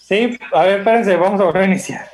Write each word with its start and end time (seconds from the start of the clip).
Sí, 0.00 0.38
a 0.52 0.62
ver, 0.62 0.78
espérense, 0.80 1.16
vamos 1.16 1.40
a 1.40 1.44
volver 1.44 1.62
a 1.62 1.66
iniciar. 1.66 2.10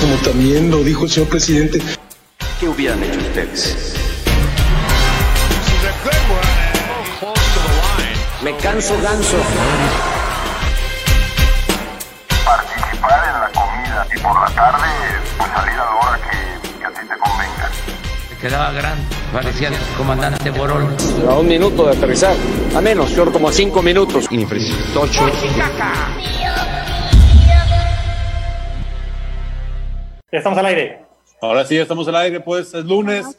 Como 0.00 0.16
también 0.24 0.70
lo 0.70 0.78
dijo 0.82 1.04
el 1.04 1.10
señor 1.10 1.28
presidente. 1.30 1.80
¿Qué 2.60 2.68
hubieran 2.68 3.02
hecho 3.02 3.18
ustedes? 3.18 3.94
Me 8.42 8.54
canso 8.58 9.00
ganso. 9.00 9.36
Participar 12.44 13.24
en 13.28 13.40
la 13.40 13.50
comida 13.54 14.06
y 14.14 14.20
por 14.20 14.34
la 14.34 14.54
tarde 14.54 14.86
pues 15.38 15.50
salir 15.50 15.72
a 15.72 15.76
la 15.76 15.94
hora 15.94 16.18
que, 16.18 16.43
quedaba 18.44 18.72
grande, 18.72 19.02
parecía 19.32 19.68
el 19.68 19.74
comandante 19.96 20.50
Borol. 20.50 20.86
A 21.26 21.34
un 21.38 21.48
minuto 21.48 21.86
de 21.86 21.96
aterrizar. 21.96 22.36
A 22.76 22.80
menos, 22.82 23.08
short 23.10 23.32
como 23.32 23.48
a 23.48 23.52
cinco 23.52 23.80
minutos. 23.80 24.28
Tocho. 24.92 25.26
Ya 30.30 30.38
estamos 30.38 30.58
al 30.58 30.66
aire. 30.66 31.06
Ahora 31.40 31.64
sí, 31.64 31.78
estamos 31.78 32.06
al 32.06 32.16
aire, 32.16 32.40
pues 32.40 32.74
es 32.74 32.84
lunes. 32.84 33.38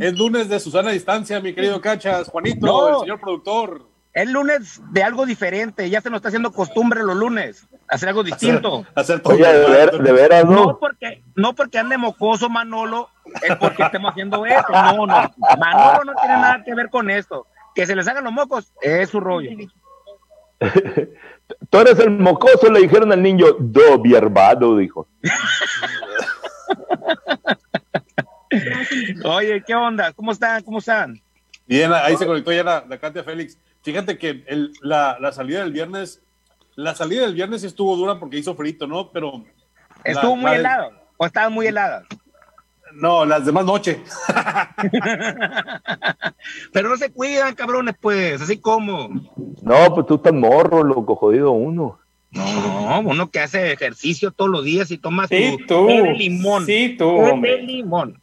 Es 0.00 0.14
lunes 0.16 0.48
de 0.48 0.58
Susana 0.58 0.90
Distancia, 0.92 1.38
mi 1.40 1.52
querido 1.54 1.78
Cachas. 1.82 2.28
Juanito, 2.28 2.66
No. 2.66 2.88
el 2.94 3.00
señor 3.00 3.20
productor. 3.20 3.89
Es 4.12 4.28
lunes 4.28 4.82
de 4.90 5.04
algo 5.04 5.24
diferente, 5.24 5.88
ya 5.88 6.00
se 6.00 6.10
nos 6.10 6.16
está 6.18 6.28
haciendo 6.28 6.50
costumbre 6.52 7.02
los 7.04 7.14
lunes, 7.16 7.68
hacer 7.88 8.08
algo 8.08 8.24
distinto. 8.24 8.84
Hacer 8.96 9.20
todo 9.20 9.34
Oye, 9.34 9.46
de, 9.46 9.70
ver- 9.70 10.02
de 10.02 10.12
veras, 10.12 10.44
No 10.46 10.50
¿no? 10.66 10.78
porque, 10.80 11.22
no 11.36 11.54
porque 11.54 11.78
ande 11.78 11.96
mocoso 11.96 12.50
Manolo, 12.50 13.08
es 13.40 13.54
porque 13.56 13.84
estemos 13.84 14.10
haciendo 14.10 14.44
esto. 14.44 14.72
No, 14.72 15.06
no. 15.06 15.32
Manolo 15.58 16.04
no 16.04 16.12
tiene 16.20 16.34
nada 16.34 16.62
que 16.64 16.74
ver 16.74 16.90
con 16.90 17.08
esto. 17.08 17.46
Que 17.72 17.86
se 17.86 17.94
les 17.94 18.08
hagan 18.08 18.24
los 18.24 18.32
mocos 18.32 18.72
es 18.82 19.08
su 19.10 19.20
rollo. 19.20 19.50
Tú 21.70 21.78
eres 21.78 21.98
el 22.00 22.10
mocoso, 22.10 22.68
le 22.70 22.80
dijeron 22.80 23.12
al 23.12 23.22
niño, 23.22 23.46
do 23.60 23.96
bierbado, 24.00 24.76
dijo. 24.76 25.06
Oye, 29.24 29.62
¿qué 29.66 29.74
onda? 29.74 30.12
¿Cómo 30.12 30.32
están? 30.32 30.62
¿Cómo 30.64 30.78
están? 30.78 31.20
Bien, 31.70 31.92
ahí 31.92 32.16
se 32.16 32.26
conectó 32.26 32.52
ya 32.52 32.64
la, 32.64 32.84
la 32.88 32.98
Katia 32.98 33.22
Félix. 33.22 33.56
Fíjate 33.82 34.18
que 34.18 34.42
el- 34.48 34.72
la, 34.82 35.16
la 35.20 35.30
salida 35.32 35.60
del 35.60 35.72
viernes, 35.72 36.20
la 36.74 36.94
salida 36.96 37.22
del 37.22 37.34
viernes 37.34 37.62
estuvo 37.62 37.94
dura 37.96 38.18
porque 38.18 38.38
hizo 38.38 38.56
frito, 38.56 38.86
¿no? 38.88 39.10
Pero. 39.12 39.44
¿Estuvo 40.04 40.34
la- 40.34 40.42
muy 40.42 40.50
la- 40.50 40.56
helado? 40.56 40.90
¿O 41.16 41.26
estaban 41.26 41.52
muy 41.52 41.66
heladas? 41.68 42.04
No, 42.92 43.24
las 43.24 43.46
demás 43.46 43.64
noche. 43.64 44.02
Pero 46.72 46.88
no 46.88 46.96
se 46.96 47.12
cuidan, 47.12 47.54
cabrones, 47.54 47.94
pues, 48.00 48.42
así 48.42 48.58
como. 48.58 49.08
No, 49.62 49.94
pues 49.94 50.06
tú 50.06 50.16
estás 50.16 50.32
morro, 50.32 50.82
loco, 50.82 51.14
jodido 51.14 51.52
uno. 51.52 52.00
No, 52.32 53.00
uno 53.00 53.30
que 53.30 53.38
hace 53.40 53.72
ejercicio 53.72 54.32
todos 54.32 54.50
los 54.50 54.64
días 54.64 54.90
y 54.90 54.98
toma 54.98 55.28
Sí, 55.28 55.52
su 55.52 55.58
tú. 55.66 55.86
té 55.86 56.02
de 56.02 56.12
limón. 56.14 56.66
Sí, 56.66 56.96
tú, 56.98 57.14
Té 57.16 57.22
de 57.22 57.30
hombre. 57.30 57.62
limón. 57.62 58.20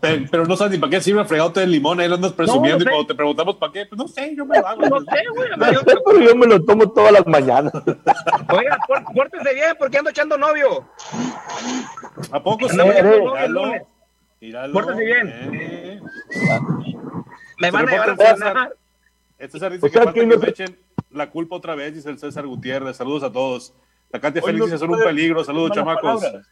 Pero, 0.00 0.24
pero 0.30 0.44
no 0.46 0.56
sabes 0.56 0.72
ni 0.72 0.78
para 0.78 0.90
qué 0.90 1.00
sirve 1.00 1.20
el 1.22 1.26
fregadote 1.26 1.58
de 1.60 1.66
limón, 1.66 1.98
ahí 1.98 2.06
lo 2.08 2.14
andas 2.14 2.32
presumiendo 2.32 2.78
No, 2.78 2.84
no 2.84 2.90
y 2.90 2.94
cuando 2.94 3.06
te 3.08 3.14
preguntamos 3.16 3.56
para 3.56 3.72
qué, 3.72 3.84
pues 3.86 3.98
no 3.98 4.06
sé, 4.06 4.32
yo 4.36 4.46
me 4.46 4.60
lo 4.60 4.66
hago. 4.68 4.82
No 4.82 5.00
sé, 5.00 5.16
güey. 5.34 5.48
yo- 5.72 5.80
Pero 5.84 6.20
yo 6.20 6.36
me 6.36 6.46
lo 6.46 6.64
tomo 6.64 6.88
todas 6.92 7.12
las 7.12 7.26
mañanas. 7.26 7.72
Oiga, 7.74 8.78
pór- 8.86 9.12
pórtense 9.14 9.54
bien 9.54 9.74
porque 9.76 9.98
ando 9.98 10.10
echando 10.10 10.38
novio. 10.38 10.88
¿A 12.30 12.40
poco 12.42 12.68
sí? 12.68 12.78
El 12.78 12.86
Míralo, 12.86 13.48
lunes. 13.48 13.82
míralo. 14.40 14.72
Pórtese 14.72 15.04
bien. 15.04 15.28
Eh. 15.34 16.00
Me 17.58 17.70
van 17.72 17.88
a 17.88 17.90
llevar 17.90 18.10
a 18.10 18.16
cenar. 18.36 18.76
El 19.38 19.50
César 19.50 19.72
dice 19.72 19.86
O 19.86 19.88
sea, 19.88 20.06
que 20.12 20.20
que 20.20 20.26
no 20.26 20.34
echen 20.44 20.78
la 21.10 21.28
culpa 21.30 21.56
otra 21.56 21.74
vez, 21.74 21.94
dice 21.94 22.08
el 22.10 22.18
César 22.20 22.46
Gutiérrez. 22.46 22.96
Saludos 22.96 23.24
a 23.24 23.32
todos. 23.32 23.74
La 24.10 24.20
Katia 24.20 24.42
Félix 24.42 24.58
no 24.60 24.64
dice 24.66 24.78
son 24.78 24.90
un 24.94 25.00
peligro. 25.00 25.42
Saludos, 25.42 25.72
chamacos. 25.72 26.20
palabras. 26.22 26.46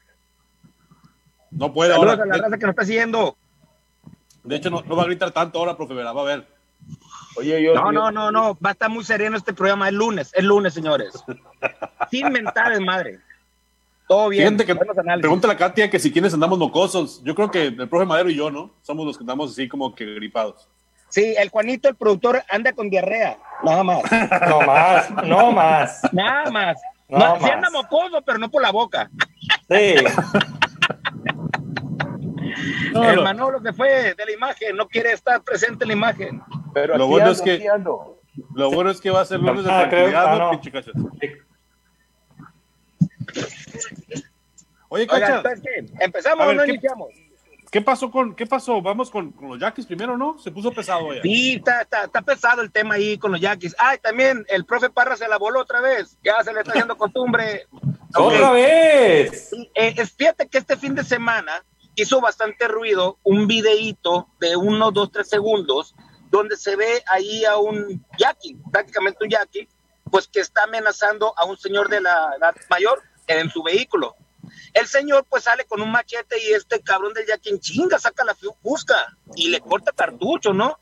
No 1.51 1.73
puede 1.73 1.93
Saludos 1.93 2.11
ahora. 2.19 2.23
a 2.25 2.27
la 2.27 2.43
raza 2.45 2.59
que 2.59 2.67
nos 2.67 2.71
está 2.73 2.85
siguiendo. 2.85 3.37
De 4.47 4.57
hecho, 4.57 4.71
no, 4.71 4.83
no 4.83 4.97
va 4.97 5.03
a 5.03 5.07
gritar 5.07 5.31
tanto 5.31 5.59
ahora, 5.59 5.77
profe 5.77 5.95
Vera. 5.95 6.13
Va 6.13 6.23
a 6.23 6.25
ver. 6.25 6.47
Oye, 7.37 7.63
yo. 7.63 7.75
No, 7.75 7.87
yo- 7.87 7.93
no, 7.93 8.11
no, 8.11 8.31
no. 8.33 8.59
Va 8.65 8.71
a 8.71 8.73
estar 8.73 8.89
muy 8.89 9.05
sereno 9.05 9.37
este 9.37 9.53
programa. 9.53 9.89
Es 9.89 9.95
lunes, 9.95 10.33
es 10.35 10.45
lunes, 10.45 10.73
señores. 10.75 11.13
Sin 12.11 12.31
mentar 12.33 12.79
madre. 12.81 13.19
Todo 14.09 14.29
bien. 14.29 14.57
Que 14.57 14.75
pregunta 14.75 15.51
a 15.51 15.57
Katia 15.57 15.91
que 15.91 15.99
si 15.99 16.13
quienes 16.13 16.33
andamos 16.33 16.59
mocosos. 16.59 17.23
Yo 17.25 17.35
creo 17.35 17.51
que 17.51 17.65
el 17.67 17.89
profe 17.89 18.07
Madero 18.07 18.31
y 18.31 18.37
yo, 18.37 18.51
¿no? 18.51 18.71
Somos 18.83 19.05
los 19.05 19.17
que 19.19 19.23
andamos 19.25 19.51
así 19.53 19.69
como 19.69 19.95
que 19.95 20.05
gripados. 20.15 20.69
Sí, 21.09 21.35
el 21.39 21.49
Juanito, 21.51 21.89
el 21.89 21.97
productor, 21.97 22.43
anda 22.49 22.73
con 22.73 22.89
diarrea. 22.91 23.37
Nada 23.65 23.83
más. 23.83 24.03
No 24.49 24.61
más, 24.63 25.11
no 25.25 25.53
más. 25.53 26.01
Nada 26.13 26.51
más. 26.51 26.77
No 27.09 27.19
No, 27.19 27.39
sí 27.41 27.51
anda 27.51 27.71
mocoso, 27.71 28.23
pero 28.23 28.39
no 28.39 28.49
por 28.49 28.63
la 28.63 28.71
boca. 28.73 29.11
Sí. 29.69 29.95
No, 32.93 33.11
el. 33.11 33.23
Manolo 33.23 33.63
que 33.63 33.73
fue 33.73 34.15
de 34.15 34.25
la 34.25 34.33
imagen, 34.33 34.77
no 34.77 34.89
quiere 34.89 35.13
estar 35.13 35.43
presente 35.43 35.85
en 35.85 35.89
la 35.89 35.95
imagen. 35.95 36.43
Pero 36.75 36.97
Lo 36.99 37.07
bueno 37.07 37.27
ando, 37.27 37.33
es 37.37 37.43
que-. 37.43 37.67
Lo 38.55 38.71
bueno 38.71 38.91
es 38.91 39.01
que 39.01 39.11
va 39.11 39.23
a 39.23 39.25
ser 39.25 39.41
lunes 39.41 39.65
de 39.65 39.71
Ah, 39.71 39.87
creo- 39.89 40.11
tranquilidad, 40.11 40.41
ah. 40.47 40.51
Pinche 40.51 40.71
Cachas? 40.73 40.95
Oye, 44.89 45.07
¿qué? 45.07 45.15
¿empezamos 46.01 46.47
ver, 46.47 46.57
o 46.57 46.59
no 46.61 46.65
¿qué- 46.65 46.71
iniciamos? 46.71 47.09
¿qué 47.71 47.81
pasó 47.83 48.11
con, 48.11 48.35
qué 48.35 48.47
pasó? 48.47 48.81
Vamos 48.81 49.11
con, 49.11 49.33
con 49.33 49.49
los 49.49 49.59
Yaquis 49.59 49.85
primero, 49.87 50.17
¿no? 50.17 50.39
Se 50.39 50.51
puso 50.51 50.71
pesado 50.71 51.13
ya. 51.13 51.21
Sí, 51.23 51.55
está, 51.57 51.83
está, 51.83 52.05
está 52.05 52.23
pesado 52.23 52.63
el 52.63 52.71
tema 52.71 52.95
ahí 52.95 53.19
con 53.19 53.33
los 53.33 53.41
yaquis. 53.41 53.75
Ay, 53.79 53.99
también 53.99 54.47
el 54.49 54.65
profe 54.65 54.89
Parra 54.89 55.17
se 55.17 55.29
la 55.29 55.37
voló 55.39 55.61
otra 55.61 55.81
vez. 55.81 56.17
Ya 56.23 56.43
se 56.45 56.53
le 56.53 56.61
está 56.61 56.73
haciendo 56.73 56.97
costumbre. 56.97 57.67
¡Otra 58.15 58.51
vez! 58.53 59.51
Eh, 59.75 59.95
fíjate 60.07 60.47
que 60.49 60.59
este 60.59 60.77
fin 60.77 60.95
de 60.95 61.05
semana 61.05 61.63
hizo 61.97 62.21
bastante 62.21 62.69
ruido 62.69 63.19
un 63.25 63.47
videíto 63.47 64.29
de 64.39 64.57
uno, 64.57 64.93
dos, 64.93 65.11
tres 65.11 65.29
segundos 65.29 65.95
donde 66.31 66.57
se 66.57 66.77
ve 66.77 67.03
ahí 67.11 67.45
a 67.45 67.57
un 67.57 68.05
yaqui, 68.19 68.59
prácticamente 68.71 69.25
un 69.25 69.31
yaqui, 69.31 69.69
pues 70.11 70.29
que 70.29 70.41
está 70.41 70.65
amenazando 70.65 71.33
a 71.37 71.45
un 71.45 71.57
señor 71.57 71.89
de 71.89 72.01
la 72.01 72.31
edad 72.39 72.55
mayor 72.71 73.03
en 73.27 73.51
su 73.51 73.63
vehículo. 73.63 74.15
El 74.75 74.87
señor 74.87 75.27
pues 75.29 75.45
sale 75.45 75.65
con 75.65 75.81
un 75.81 75.91
machete 75.91 76.37
y 76.43 76.53
este 76.53 76.81
cabrón 76.81 77.15
del 77.15 77.27
yaqui 77.27 77.49
en 77.49 77.61
chinga 77.61 77.99
saca 77.99 78.25
la 78.25 78.35
fusca 78.35 79.17
y 79.35 79.49
le 79.49 79.61
corta 79.61 79.93
cartucho, 79.93 80.53
¿no? 80.53 80.79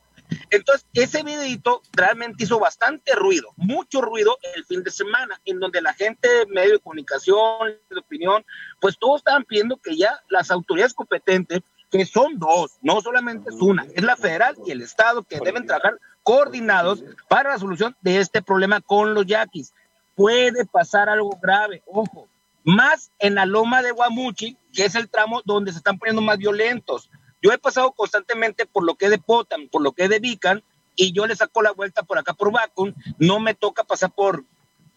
Entonces, 0.51 0.87
ese 0.95 1.23
videito 1.23 1.83
realmente 1.93 2.45
hizo 2.45 2.59
bastante 2.59 3.15
ruido, 3.15 3.53
mucho 3.57 4.01
ruido 4.01 4.39
el 4.55 4.65
fin 4.65 4.83
de 4.83 4.91
semana, 4.91 5.41
en 5.45 5.61
donde 5.61 5.81
la 5.83 5.95
gente, 5.95 6.29
medio 6.49 6.75
de 6.75 6.79
comunicación, 6.81 7.77
de 7.91 7.99
opinión, 7.99 8.45
pues 8.81 8.99
todos 8.99 9.19
estaban 9.19 9.45
pidiendo 9.45 9.77
que 9.77 9.97
ya 9.97 10.21
las 10.29 10.51
autoridades 10.51 10.95
competentes, 10.95 11.61
que 11.91 12.05
son 12.07 12.39
dos, 12.39 12.79
no 12.83 13.01
solamente 13.01 13.51
es 13.51 13.57
una, 13.61 13.87
es 13.95 14.03
la 14.03 14.17
federal 14.17 14.57
y 14.67 14.73
el 14.73 14.83
estado, 14.83 15.23
que 15.23 15.39
deben 15.39 15.67
trabajar 15.67 15.99
coordinados 16.23 17.05
para 17.29 17.51
la 17.51 17.59
solución 17.59 17.97
de 18.01 18.19
este 18.19 18.43
problema 18.43 18.81
con 18.81 19.15
los 19.15 19.27
yaquis. 19.27 19.73
Puede 20.17 20.65
pasar 20.67 21.09
algo 21.09 21.39
grave, 21.41 21.83
ojo, 21.87 22.29
más 22.65 23.13
en 23.19 23.35
la 23.35 23.47
loma 23.47 23.83
de 23.83 23.93
Guamuchi, 23.93 24.57
que 24.73 24.87
es 24.87 24.95
el 24.95 25.09
tramo 25.09 25.43
donde 25.45 25.71
se 25.71 25.79
están 25.79 25.99
poniendo 25.99 26.23
más 26.23 26.39
violentos. 26.39 27.11
Yo 27.45 27.53
he 27.53 27.59
pasado 27.59 27.93
constantemente 27.93 28.65
por 28.65 28.85
lo 28.85 28.95
que 28.95 29.05
es 29.05 29.11
de 29.11 29.19
Potam, 29.19 29.69
por 29.69 29.83
lo 29.83 29.93
que 29.93 30.05
es 30.05 30.09
de 30.09 30.19
Vican, 30.19 30.65
y 30.97 31.13
yo 31.13 31.27
le 31.27 31.37
saco 31.37 31.61
la 31.61 31.73
vuelta 31.73 32.03
por 32.03 32.17
acá 32.17 32.33
por 32.33 32.51
Bacun, 32.51 32.95
no 33.19 33.39
me 33.39 33.53
toca 33.53 33.85
pasar 33.85 34.13
por 34.13 34.45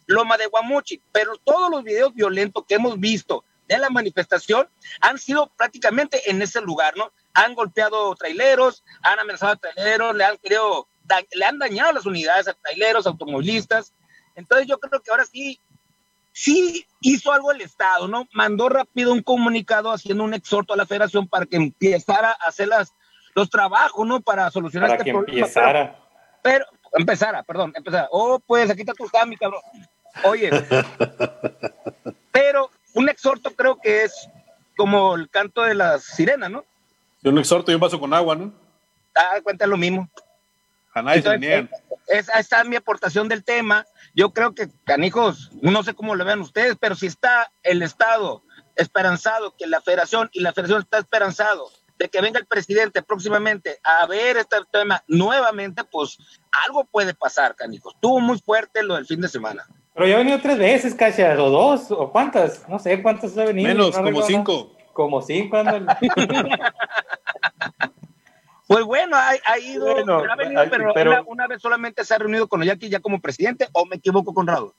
Loma 0.06 0.38
de 0.38 0.46
Guamuchi, 0.46 1.02
pero 1.12 1.36
todos 1.44 1.70
los 1.70 1.84
videos 1.84 2.14
violentos 2.14 2.64
que 2.66 2.76
hemos 2.76 2.98
visto 3.02 3.44
de 3.68 3.78
la 3.78 3.90
manifestación 3.90 4.70
han 5.02 5.18
sido 5.18 5.52
prácticamente 5.58 6.32
en 6.32 6.42
ese 6.42 6.62
lugar, 6.62 6.96
¿no? 6.96 7.12
Han 7.34 7.54
golpeado 7.54 8.16
traileros, 8.16 8.82
han 9.02 9.20
amenazado 9.20 9.52
a 9.52 9.56
traileros, 9.58 10.16
le 10.16 10.24
han 10.24 10.38
querido, 10.38 10.88
le 11.34 11.46
han 11.46 11.60
dañado 11.60 11.92
las 11.92 12.06
unidades 12.06 12.48
a 12.48 12.54
traileros, 12.54 13.08
automovilistas. 13.08 13.92
Entonces 14.36 14.68
yo 14.68 14.80
creo 14.80 15.02
que 15.02 15.12
ahora 15.12 15.26
sí, 15.26 15.60
sí 16.38 16.86
hizo 17.02 17.32
algo 17.32 17.52
el 17.52 17.62
Estado, 17.62 18.08
¿no? 18.08 18.28
Mandó 18.32 18.70
rápido 18.70 19.12
un 19.12 19.24
comunicado 19.24 19.92
haciendo 19.92 20.24
un 20.24 20.36
exhorto 20.36 20.74
a 20.74 20.78
la 20.78 20.86
federación 20.86 21.28
para 21.28 21.48
que 21.48 21.56
empezara 21.56 22.30
a 22.30 22.50
hacer 22.50 22.68
las, 22.68 22.94
los 23.34 23.50
trabajos, 23.50 24.06
¿no? 24.06 24.22
Para 24.22 24.52
solucionar 24.52 24.90
Para 24.90 25.00
este 25.00 25.06
que 25.06 25.18
problema. 25.18 25.40
empezara. 25.40 26.00
Pero, 26.44 26.66
empezara, 26.94 27.42
perdón, 27.42 27.74
empezara. 27.76 28.08
Oh, 28.12 28.40
pues 28.40 28.70
aquí 28.70 28.82
está 28.82 28.94
tu 28.94 29.08
cami, 29.08 29.36
cabrón. 29.36 29.62
Oye, 30.26 30.52
pero 32.32 32.70
un 32.94 33.10
exhorto 33.10 33.50
creo 33.52 33.80
que 33.82 34.04
es 34.04 34.30
como 34.76 35.16
el 35.16 35.30
canto 35.30 35.64
de 35.64 35.74
las 35.74 36.04
sirenas, 36.04 36.52
¿no? 36.52 36.64
Yo 37.24 37.32
un 37.32 37.40
exhorto 37.40 37.72
y 37.72 37.76
un 37.76 37.82
vaso 37.82 38.00
con 38.00 38.14
agua, 38.14 38.36
¿no? 38.36 38.54
Ah, 39.16 39.40
cuenta 39.42 39.66
lo 39.66 39.78
mismo. 39.78 40.08
A 41.00 41.02
nadie 41.02 41.22
se 41.22 41.30
le 41.30 41.36
Entonces, 41.36 41.40
niegan. 41.40 41.70
Esa 42.08 42.40
está 42.40 42.64
mi 42.64 42.76
aportación 42.76 43.28
del 43.28 43.44
tema. 43.44 43.86
Yo 44.16 44.32
creo 44.32 44.56
que, 44.56 44.70
canijos, 44.86 45.52
no 45.62 45.84
sé 45.84 45.94
cómo 45.94 46.16
lo 46.16 46.26
vean 46.26 46.42
ustedes, 46.42 46.76
pero 46.80 46.96
si 46.96 47.08
está 47.08 47.52
el 47.64 47.82
Estado 47.82 48.44
esperanzado, 48.76 49.56
que 49.58 49.68
la 49.68 49.82
federación 49.82 50.30
y 50.32 50.42
la 50.42 50.54
federación 50.54 50.82
está 50.82 51.00
esperanzado 51.00 51.70
de 51.98 52.10
que 52.10 52.22
venga 52.22 52.40
el 52.40 52.46
presidente 52.46 53.02
próximamente 53.02 53.80
a 53.84 54.06
ver 54.06 54.38
este 54.38 54.58
tema 54.72 55.04
nuevamente, 55.08 55.84
pues 55.84 56.18
algo 56.66 56.86
puede 56.86 57.14
pasar, 57.14 57.56
canijos. 57.56 57.96
Estuvo 57.96 58.20
muy 58.20 58.40
fuerte 58.40 58.84
lo 58.84 58.96
del 58.96 59.06
fin 59.06 59.20
de 59.22 59.28
semana. 59.28 59.66
Pero 59.94 60.08
ya 60.08 60.16
ha 60.16 60.20
venido 60.20 60.40
tres 60.40 60.60
veces, 60.60 60.94
Cachas, 60.94 61.40
o 61.40 61.50
dos, 61.50 61.90
o 61.90 62.12
cuántas, 62.12 62.70
no 62.70 62.78
sé 62.78 63.02
cuántas 63.02 63.36
ha 63.38 63.46
venido. 63.46 63.68
Menos, 63.68 63.88
no 63.88 63.94
como 63.94 64.08
recuerdo. 64.08 64.28
cinco. 64.28 64.78
Como 64.94 65.22
cinco. 65.22 65.58
Pues 68.68 68.84
bueno, 68.84 69.16
ha, 69.16 69.30
ha 69.46 69.60
ido, 69.60 69.86
Bueno, 69.94 70.20
pero 70.20 70.34
ha 70.34 70.36
venido, 70.36 70.62
hay- 70.62 70.70
pero, 70.70 70.92
pero- 70.94 71.12
una, 71.12 71.22
una 71.26 71.48
vez 71.48 71.62
solamente 71.62 72.04
se 72.04 72.14
ha 72.14 72.18
reunido 72.18 72.48
con 72.48 72.60
los 72.60 72.68
Yaquis 72.68 72.90
ya 72.90 73.00
como 73.00 73.22
presidente, 73.22 73.68
o 73.72 73.86
me 73.86 73.96
equivoco, 73.96 74.34
Conrado. 74.34 74.74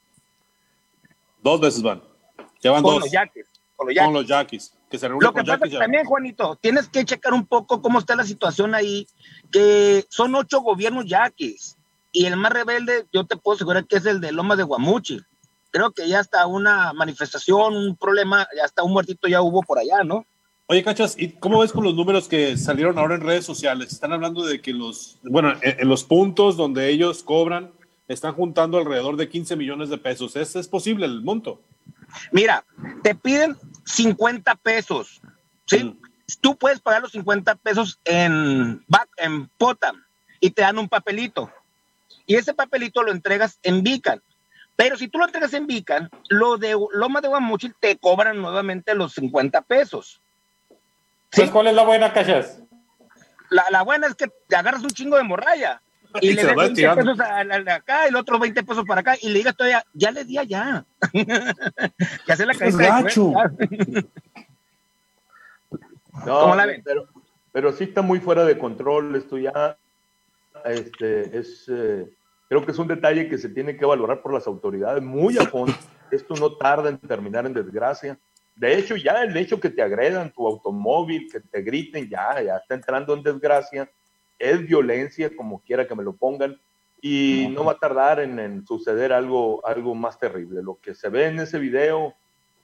Dos 1.42 1.60
veces 1.60 1.82
van. 1.82 2.02
Ya 2.60 2.72
van 2.72 2.82
Con 2.82 2.94
dos. 2.94 3.02
los 3.04 3.12
Yaquis. 3.12 3.46
Con 3.76 3.86
los 3.86 3.94
Yaquis. 3.94 4.06
Con 4.06 4.14
los 4.14 4.26
Yaquis. 4.26 4.74
Que 4.90 4.98
se 4.98 5.06
reúnen 5.08 5.24
Lo 5.26 5.32
que 5.32 5.38
con 5.40 5.46
pasa 5.46 5.56
Yaquis 5.58 5.64
es 5.66 5.70
que 5.70 5.74
ya. 5.74 5.80
también, 5.80 6.04
Juanito, 6.04 6.56
tienes 6.56 6.88
que 6.88 7.04
checar 7.04 7.32
un 7.32 7.46
poco 7.46 7.80
cómo 7.80 7.98
está 7.98 8.16
la 8.16 8.24
situación 8.24 8.74
ahí, 8.74 9.06
que 9.52 10.04
son 10.10 10.34
ocho 10.34 10.60
gobiernos 10.60 11.06
yaquis, 11.06 11.76
y 12.12 12.26
el 12.26 12.36
más 12.36 12.52
rebelde, 12.52 13.06
yo 13.12 13.24
te 13.24 13.36
puedo 13.36 13.56
asegurar 13.56 13.86
que 13.86 13.96
es 13.96 14.06
el 14.06 14.20
de 14.20 14.32
Loma 14.32 14.56
de 14.56 14.64
Guamuchi. 14.64 15.20
Creo 15.70 15.92
que 15.92 16.08
ya 16.08 16.20
está 16.20 16.46
una 16.46 16.92
manifestación, 16.94 17.76
un 17.76 17.96
problema, 17.96 18.48
ya 18.56 18.64
hasta 18.64 18.82
un 18.82 18.92
muertito 18.92 19.28
ya 19.28 19.42
hubo 19.42 19.62
por 19.62 19.78
allá, 19.78 20.02
¿no? 20.04 20.24
Oye, 20.70 20.84
Cachas, 20.84 21.14
¿y 21.18 21.30
cómo 21.32 21.60
ves 21.60 21.72
con 21.72 21.82
los 21.84 21.94
números 21.94 22.28
que 22.28 22.58
salieron 22.58 22.98
ahora 22.98 23.14
en 23.14 23.22
redes 23.22 23.46
sociales? 23.46 23.90
Están 23.90 24.12
hablando 24.12 24.44
de 24.44 24.60
que 24.60 24.74
los, 24.74 25.18
bueno, 25.22 25.54
en, 25.62 25.88
los 25.88 26.04
puntos 26.04 26.58
donde 26.58 26.90
ellos 26.90 27.22
cobran, 27.22 27.72
están 28.06 28.34
juntando 28.34 28.76
alrededor 28.76 29.16
de 29.16 29.30
15 29.30 29.56
millones 29.56 29.88
de 29.88 29.96
pesos. 29.96 30.36
¿Es, 30.36 30.54
es 30.56 30.68
posible 30.68 31.06
el 31.06 31.22
monto? 31.22 31.62
Mira, 32.32 32.64
te 33.02 33.14
piden 33.14 33.56
50 33.86 34.54
pesos, 34.56 35.22
¿sí? 35.66 35.84
Mm. 35.84 35.98
Tú 36.42 36.56
puedes 36.56 36.80
pagar 36.80 37.00
los 37.00 37.12
50 37.12 37.54
pesos 37.56 37.98
en, 38.04 38.84
back- 38.88 39.08
en 39.16 39.48
Potam 39.56 39.96
y 40.38 40.50
te 40.50 40.60
dan 40.60 40.78
un 40.78 40.88
papelito. 40.88 41.50
Y 42.26 42.34
ese 42.34 42.52
papelito 42.52 43.02
lo 43.02 43.10
entregas 43.10 43.58
en 43.62 43.82
Vican. 43.82 44.20
Pero 44.76 44.98
si 44.98 45.08
tú 45.08 45.16
lo 45.18 45.24
entregas 45.24 45.54
en 45.54 45.66
Vican, 45.66 46.10
lo 46.28 46.58
de 46.58 46.76
Loma 46.92 47.22
de 47.22 47.28
Guamuchil 47.28 47.74
te 47.80 47.96
cobran 47.96 48.36
nuevamente 48.42 48.94
los 48.94 49.14
50 49.14 49.62
pesos. 49.62 50.20
Entonces, 51.30 51.50
¿cuál 51.52 51.66
es 51.68 51.74
la 51.74 51.84
buena, 51.84 52.12
Cachas? 52.12 52.62
La, 53.50 53.64
la 53.70 53.82
buena 53.82 54.06
es 54.06 54.14
que 54.14 54.28
te 54.46 54.56
agarras 54.56 54.82
un 54.82 54.90
chingo 54.90 55.16
de 55.16 55.22
morralla 55.24 55.80
y, 56.20 56.30
Y 56.30 56.32
le 56.34 56.42
das 56.44 56.52
va 56.56 56.62
20 56.64 56.72
estirando. 56.72 57.02
pesos 57.04 57.20
a- 57.20 57.40
a- 57.40 57.72
a 57.72 57.74
acá 57.76 58.04
y 58.06 58.08
el 58.08 58.16
otro 58.16 58.38
20 58.38 58.62
pesos 58.62 58.84
para 58.86 59.00
acá 59.02 59.16
y 59.20 59.28
le 59.28 59.38
digas 59.38 59.56
todavía, 59.56 59.84
ya 59.92 60.10
le 60.10 60.24
di 60.24 60.38
allá. 60.38 60.84
que 61.12 62.32
hacer 62.32 62.46
la 62.46 62.54
de 62.54 62.70
gacho. 62.72 63.32
No, 66.26 66.40
¿Cómo 66.40 66.56
la 66.56 66.66
ven? 66.66 66.82
Pero, 66.84 67.06
pero 67.52 67.72
sí 67.72 67.84
está 67.84 68.02
muy 68.02 68.18
fuera 68.18 68.44
de 68.44 68.58
control. 68.58 69.14
Esto 69.14 69.38
ya 69.38 69.76
este, 70.64 71.38
es, 71.38 71.64
eh, 71.68 72.08
creo 72.48 72.64
que 72.66 72.72
es 72.72 72.78
un 72.78 72.88
detalle 72.88 73.28
que 73.28 73.38
se 73.38 73.48
tiene 73.48 73.76
que 73.76 73.84
valorar 73.86 74.20
por 74.20 74.34
las 74.34 74.46
autoridades 74.48 75.00
muy 75.02 75.38
a 75.38 75.42
fondo. 75.46 75.72
Esto 76.10 76.34
no 76.34 76.56
tarda 76.56 76.88
en 76.88 76.98
terminar 76.98 77.46
en 77.46 77.52
desgracia. 77.54 78.18
De 78.58 78.76
hecho, 78.76 78.96
ya 78.96 79.22
el 79.22 79.36
hecho 79.36 79.60
que 79.60 79.70
te 79.70 79.82
agredan 79.82 80.32
tu 80.32 80.46
automóvil, 80.46 81.30
que 81.30 81.38
te 81.38 81.62
griten, 81.62 82.08
ya, 82.08 82.42
ya 82.42 82.56
está 82.56 82.74
entrando 82.74 83.14
en 83.14 83.22
desgracia. 83.22 83.88
Es 84.36 84.66
violencia, 84.66 85.34
como 85.36 85.60
quiera 85.60 85.86
que 85.86 85.94
me 85.94 86.02
lo 86.02 86.16
pongan. 86.16 86.60
Y 87.00 87.46
no 87.52 87.64
va 87.64 87.72
a 87.72 87.78
tardar 87.78 88.18
en, 88.18 88.40
en 88.40 88.66
suceder 88.66 89.12
algo, 89.12 89.64
algo 89.64 89.94
más 89.94 90.18
terrible. 90.18 90.60
Lo 90.60 90.80
que 90.80 90.94
se 90.94 91.08
ve 91.08 91.26
en 91.26 91.38
ese 91.38 91.60
video, 91.60 92.14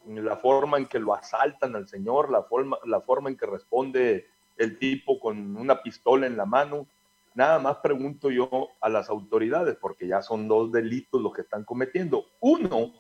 la 0.07 0.37
forma 0.37 0.79
en 0.79 0.87
que 0.87 0.99
lo 0.99 1.15
asaltan 1.15 1.77
al 1.77 1.87
señor, 1.87 2.29
la 2.31 2.43
forma, 2.43 2.77
la 2.85 3.01
forma 3.01 3.31
en 3.31 3.37
que 3.37 3.47
responde 3.47 4.27
el 4.57 4.79
tipo 4.81 5.21
con 5.21 5.57
una 5.57 5.81
pistola 5.81 6.27
en 6.27 6.37
la 6.37 6.45
mano. 6.45 6.89
Nada 7.35 7.61
más 7.61 7.77
pregunto 7.77 8.31
yo 8.31 8.71
a 8.81 8.89
las 8.89 9.09
autoridades, 9.11 9.77
porque 9.81 10.09
ya 10.09 10.23
son 10.23 10.49
dos 10.49 10.73
delitos 10.73 11.21
los 11.21 11.33
que 11.33 11.43
están 11.43 11.65
cometiendo. 11.65 12.27
Uno, 12.41 12.93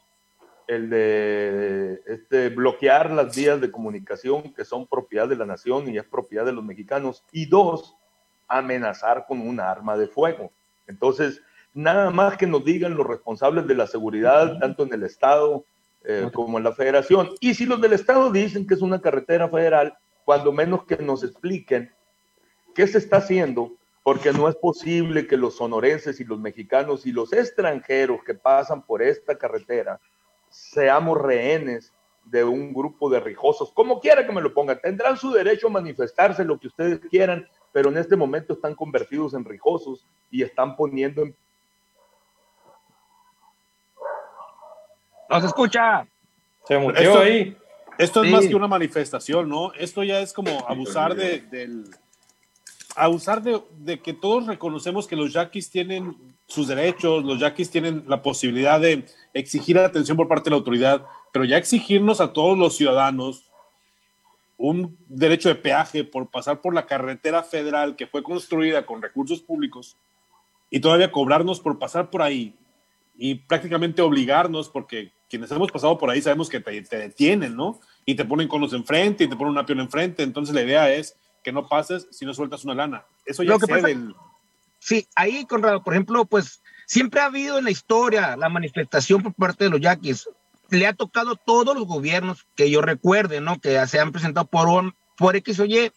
el 0.67 0.91
de 0.91 2.03
este, 2.07 2.49
bloquear 2.49 3.11
las 3.11 3.37
vías 3.37 3.61
de 3.61 3.71
comunicación 3.71 4.55
que 4.55 4.65
son 4.65 4.87
propiedad 4.87 5.29
de 5.29 5.37
la 5.37 5.47
nación 5.47 5.89
y 5.89 5.99
es 5.99 6.05
propiedad 6.05 6.45
de 6.45 6.53
los 6.53 6.65
mexicanos. 6.65 7.25
Y 7.33 7.47
dos, 7.47 7.97
amenazar 8.49 9.27
con 9.27 9.41
un 9.41 9.61
arma 9.61 9.97
de 9.97 10.09
fuego. 10.09 10.51
Entonces, 10.87 11.43
nada 11.73 12.11
más 12.11 12.37
que 12.37 12.47
nos 12.47 12.65
digan 12.65 12.97
los 12.97 13.07
responsables 13.07 13.67
de 13.67 13.75
la 13.75 13.87
seguridad, 13.87 14.59
tanto 14.59 14.85
en 14.85 14.95
el 14.95 15.03
Estado 15.03 15.65
eh, 16.05 16.31
como 16.33 16.59
en 16.59 16.65
la 16.65 16.73
Federación. 16.73 17.31
Y 17.41 17.55
si 17.55 17.67
los 17.67 17.81
del 17.81 17.95
Estado 17.95 18.31
dicen 18.31 18.67
que 18.67 18.75
es 18.75 18.83
una 18.83 19.01
carretera 19.01 19.49
federal, 19.49 19.97
cuando 20.25 20.53
menos 20.53 20.85
que 20.85 20.97
nos 20.97 21.23
expliquen 21.25 21.93
qué 22.75 22.87
se 22.87 22.99
está 22.99 23.19
haciendo, 23.19 23.73
porque 24.03 24.33
no 24.33 24.49
es 24.49 24.55
posible 24.57 25.27
que 25.27 25.37
los 25.37 25.57
sonorenses 25.57 26.21
y 26.21 26.25
los 26.25 26.39
mexicanos 26.39 27.07
y 27.07 27.13
los 27.13 27.33
extranjeros 27.33 28.23
que 28.23 28.35
pasan 28.35 28.83
por 28.83 29.03
esta 29.03 29.37
carretera 29.37 29.99
seamos 30.55 31.21
rehenes 31.21 31.93
de 32.25 32.45
un 32.45 32.73
grupo 32.73 33.11
de 33.11 33.19
rijosos, 33.21 33.73
como 33.73 34.01
quiera 34.01 34.25
que 34.25 34.33
me 34.33 34.41
lo 34.41 34.55
pongan, 34.55 34.81
tendrán 34.81 35.17
su 35.17 35.33
derecho 35.33 35.67
a 35.67 35.71
manifestarse 35.71 36.45
lo 36.45 36.59
que 36.59 36.69
ustedes 36.69 37.01
quieran, 37.11 37.47
pero 37.73 37.91
en 37.91 37.99
este 37.99 38.17
momento 38.17 38.53
están 38.55 38.75
convertidos 38.75 39.35
en 39.35 39.45
rijosos 39.45 40.07
y 40.31 40.43
están 40.43 40.77
poniendo 40.77 41.23
en 41.23 41.37
Nos 45.29 45.45
escucha. 45.45 46.07
Se 46.69 46.79
mutió 46.79 47.01
Esto- 47.03 47.19
ahí. 47.21 47.57
Esto 47.99 48.23
es 48.23 48.29
Sí. 48.29 48.33
más 48.35 48.47
que 48.47 48.55
una 48.55 48.67
manifestación, 48.69 49.49
¿no? 49.49 49.73
Esto 49.75 50.03
ya 50.03 50.21
es 50.21 50.33
como 50.33 50.51
abusar 50.69 51.15
de, 51.15 51.41
del... 51.41 51.85
Abusar 52.97 53.43
de, 53.43 53.61
de 53.79 54.01
que 54.01 54.13
todos 54.13 54.47
reconocemos 54.47 55.07
que 55.07 55.17
los 55.17 55.33
yaquis 55.33 55.71
tienen 55.71 56.34
sus 56.47 56.69
derechos, 56.69 57.25
los 57.25 57.41
yaquis 57.41 57.71
tienen 57.71 58.05
la 58.07 58.23
posibilidad 58.23 58.81
de 58.81 59.07
exigir 59.33 59.79
atención 59.79 60.17
por 60.17 60.29
parte 60.29 60.45
de 60.45 60.51
la 60.51 60.57
autoridad, 60.57 61.07
pero 61.33 61.45
ya 61.45 61.57
exigirnos 61.57 62.21
a 62.21 62.33
todos 62.33 62.57
los 62.59 62.77
ciudadanos 62.77 63.51
un 64.57 64.97
derecho 65.09 65.49
de 65.49 65.57
peaje 65.57 66.05
por 66.05 66.29
pasar 66.31 66.61
por 66.61 66.75
la 66.75 66.87
carretera 66.87 67.43
federal 67.43 67.97
que 67.97 68.07
fue 68.07 68.23
construida 68.23 68.87
con 68.87 69.03
recursos 69.03 69.41
públicos 69.41 69.97
y 70.71 70.81
todavía 70.81 71.11
cobrarnos 71.11 71.61
por 71.61 71.79
pasar 71.79 72.09
por 72.11 72.23
ahí 72.23 72.55
y 73.17 73.37
prácticamente 73.37 74.03
obligarnos, 74.03 74.69
porque 74.69 75.13
quienes 75.31 75.51
hemos 75.51 75.71
pasado 75.73 75.99
por 75.99 76.11
ahí 76.11 76.21
sabemos 76.23 76.49
que 76.49 76.61
te, 76.61 76.83
te 76.83 76.99
detienen, 76.99 77.57
¿no? 77.57 77.81
Y 78.05 78.15
te 78.15 78.25
ponen 78.25 78.49
conos 78.49 78.73
enfrente 78.73 79.25
y 79.25 79.29
te 79.29 79.37
ponen 79.37 79.53
un 79.53 79.59
avión 79.59 79.81
enfrente. 79.81 80.23
Entonces 80.23 80.55
la 80.55 80.63
idea 80.63 80.93
es 80.93 81.17
que 81.43 81.53
no 81.53 81.69
pases 81.69 82.07
si 82.11 82.25
no 82.25 82.35
sueltas 82.35 82.65
una 82.65 82.75
lana. 82.75 83.05
Eso 83.25 83.43
ya 83.43 83.51
Lo 83.53 83.59
que 83.59 83.67
pasa- 83.67 83.89
el- 83.91 84.15
Sí, 84.85 85.09
ahí, 85.15 85.47
Conrado, 85.47 85.83
por 85.83 85.95
ejemplo, 85.95 86.27
pues 86.27 86.61
siempre 86.85 87.23
ha 87.23 87.25
habido 87.25 87.57
en 87.57 87.65
la 87.65 87.71
historia 87.71 88.37
la 88.37 88.51
manifestación 88.51 89.23
por 89.23 89.33
parte 89.33 89.65
de 89.65 89.71
los 89.71 89.81
yaquis. 89.81 90.29
Le 90.69 90.87
ha 90.87 90.93
tocado 90.93 91.33
a 91.33 91.37
todos 91.43 91.75
los 91.75 91.87
gobiernos 91.87 92.47
que 92.55 92.71
yo 92.71 92.83
recuerde, 92.83 93.41
¿no? 93.41 93.59
Que 93.59 93.87
se 93.87 93.99
han 93.99 94.13
presentado 94.13 94.47
por, 94.47 94.93
X 95.37 95.61
o 95.61 95.65
Y, 95.65 95.91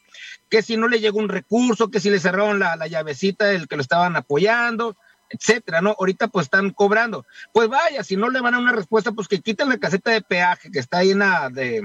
que 0.48 0.62
si 0.62 0.78
no 0.78 0.88
le 0.88 1.02
llegó 1.02 1.20
un 1.20 1.28
recurso, 1.28 1.92
que 1.92 2.00
si 2.00 2.10
le 2.10 2.22
cerraron 2.22 2.60
la, 2.60 2.78
la 2.78 2.88
llavecita 2.88 3.48
del 3.48 3.68
que 3.68 3.76
lo 3.76 3.82
estaban 3.82 4.16
apoyando, 4.16 4.96
etcétera, 5.30 5.82
¿no? 5.82 5.94
Ahorita 6.00 6.30
pues 6.30 6.46
están 6.46 6.70
cobrando. 6.70 7.26
Pues 7.52 7.68
vaya, 7.68 8.06
si 8.06 8.16
no 8.16 8.30
le 8.30 8.40
van 8.40 8.54
a 8.54 8.60
una 8.60 8.72
respuesta, 8.72 9.12
pues 9.12 9.28
que 9.28 9.42
quiten 9.42 9.68
la 9.68 9.80
caseta 9.80 10.12
de 10.12 10.22
peaje 10.22 10.72
que 10.72 10.80
está 10.80 11.04
llena 11.04 11.50
de, 11.50 11.82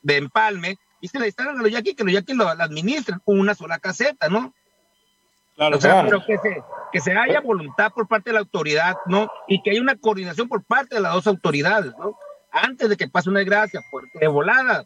de 0.00 0.16
empalme 0.16 0.78
y 1.02 1.08
se 1.08 1.18
la 1.18 1.26
instalan 1.26 1.58
a 1.58 1.62
los 1.62 1.70
yaquis, 1.70 1.94
que 1.94 2.04
los 2.04 2.12
yaquis 2.14 2.36
lo, 2.36 2.54
la 2.54 2.64
administran 2.64 3.20
con 3.22 3.38
una 3.38 3.54
sola 3.54 3.78
caseta, 3.78 4.30
¿no? 4.30 4.54
Claro, 5.58 5.76
O 5.76 5.80
sea, 5.80 5.90
claro. 5.90 6.08
pero 6.08 6.24
que 6.24 6.38
se, 6.38 6.62
que 6.92 7.00
se 7.00 7.12
haya 7.18 7.40
voluntad 7.40 7.90
por 7.92 8.06
parte 8.06 8.30
de 8.30 8.34
la 8.34 8.40
autoridad, 8.40 8.96
¿no? 9.06 9.28
Y 9.48 9.60
que 9.60 9.72
haya 9.72 9.80
una 9.80 9.96
coordinación 9.96 10.46
por 10.46 10.62
parte 10.62 10.94
de 10.94 11.00
las 11.00 11.12
dos 11.12 11.26
autoridades, 11.26 11.92
¿no? 11.98 12.16
Antes 12.52 12.88
de 12.88 12.96
que 12.96 13.08
pase 13.08 13.28
una 13.28 13.40
desgracia, 13.40 13.80
porque 13.90 14.20
de 14.20 14.28
volada 14.28 14.84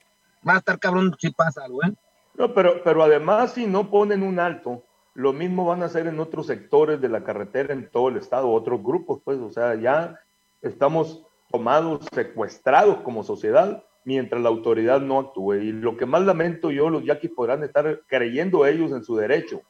va 0.49 0.55
a 0.55 0.59
estar 0.59 0.79
cabrón 0.79 1.15
si 1.19 1.31
pasa 1.31 1.65
algo, 1.65 1.85
¿eh? 1.85 1.93
No, 2.39 2.55
pero, 2.55 2.83
pero 2.83 3.03
además 3.03 3.53
si 3.53 3.67
no 3.67 3.91
ponen 3.91 4.23
un 4.23 4.41
alto, 4.41 4.83
lo 5.13 5.35
mismo 5.35 5.67
van 5.67 5.83
a 5.83 5.87
hacer 5.87 6.07
en 6.07 6.19
otros 6.19 6.47
sectores 6.47 7.03
de 7.03 7.11
la 7.11 7.23
carretera 7.23 7.75
en 7.75 7.91
todo 7.91 8.09
el 8.09 8.17
estado, 8.17 8.51
otros 8.51 8.83
grupos, 8.83 9.21
pues, 9.23 9.39
o 9.41 9.51
sea, 9.51 9.75
ya 9.75 10.19
estamos 10.63 11.23
tomados, 11.51 12.07
secuestrados 12.15 13.03
como 13.03 13.25
sociedad 13.25 13.85
mientras 14.05 14.41
la 14.41 14.49
autoridad 14.49 15.03
no 15.03 15.19
actúe. 15.19 15.57
Y 15.57 15.73
lo 15.73 15.99
que 15.99 16.07
más 16.07 16.23
lamento 16.23 16.71
yo, 16.71 16.89
los 16.89 17.05
yaquis 17.05 17.31
podrán 17.31 17.63
estar 17.63 18.01
creyendo 18.07 18.65
ellos 18.65 18.91
en 18.93 19.05
su 19.05 19.17
derecho. 19.17 19.61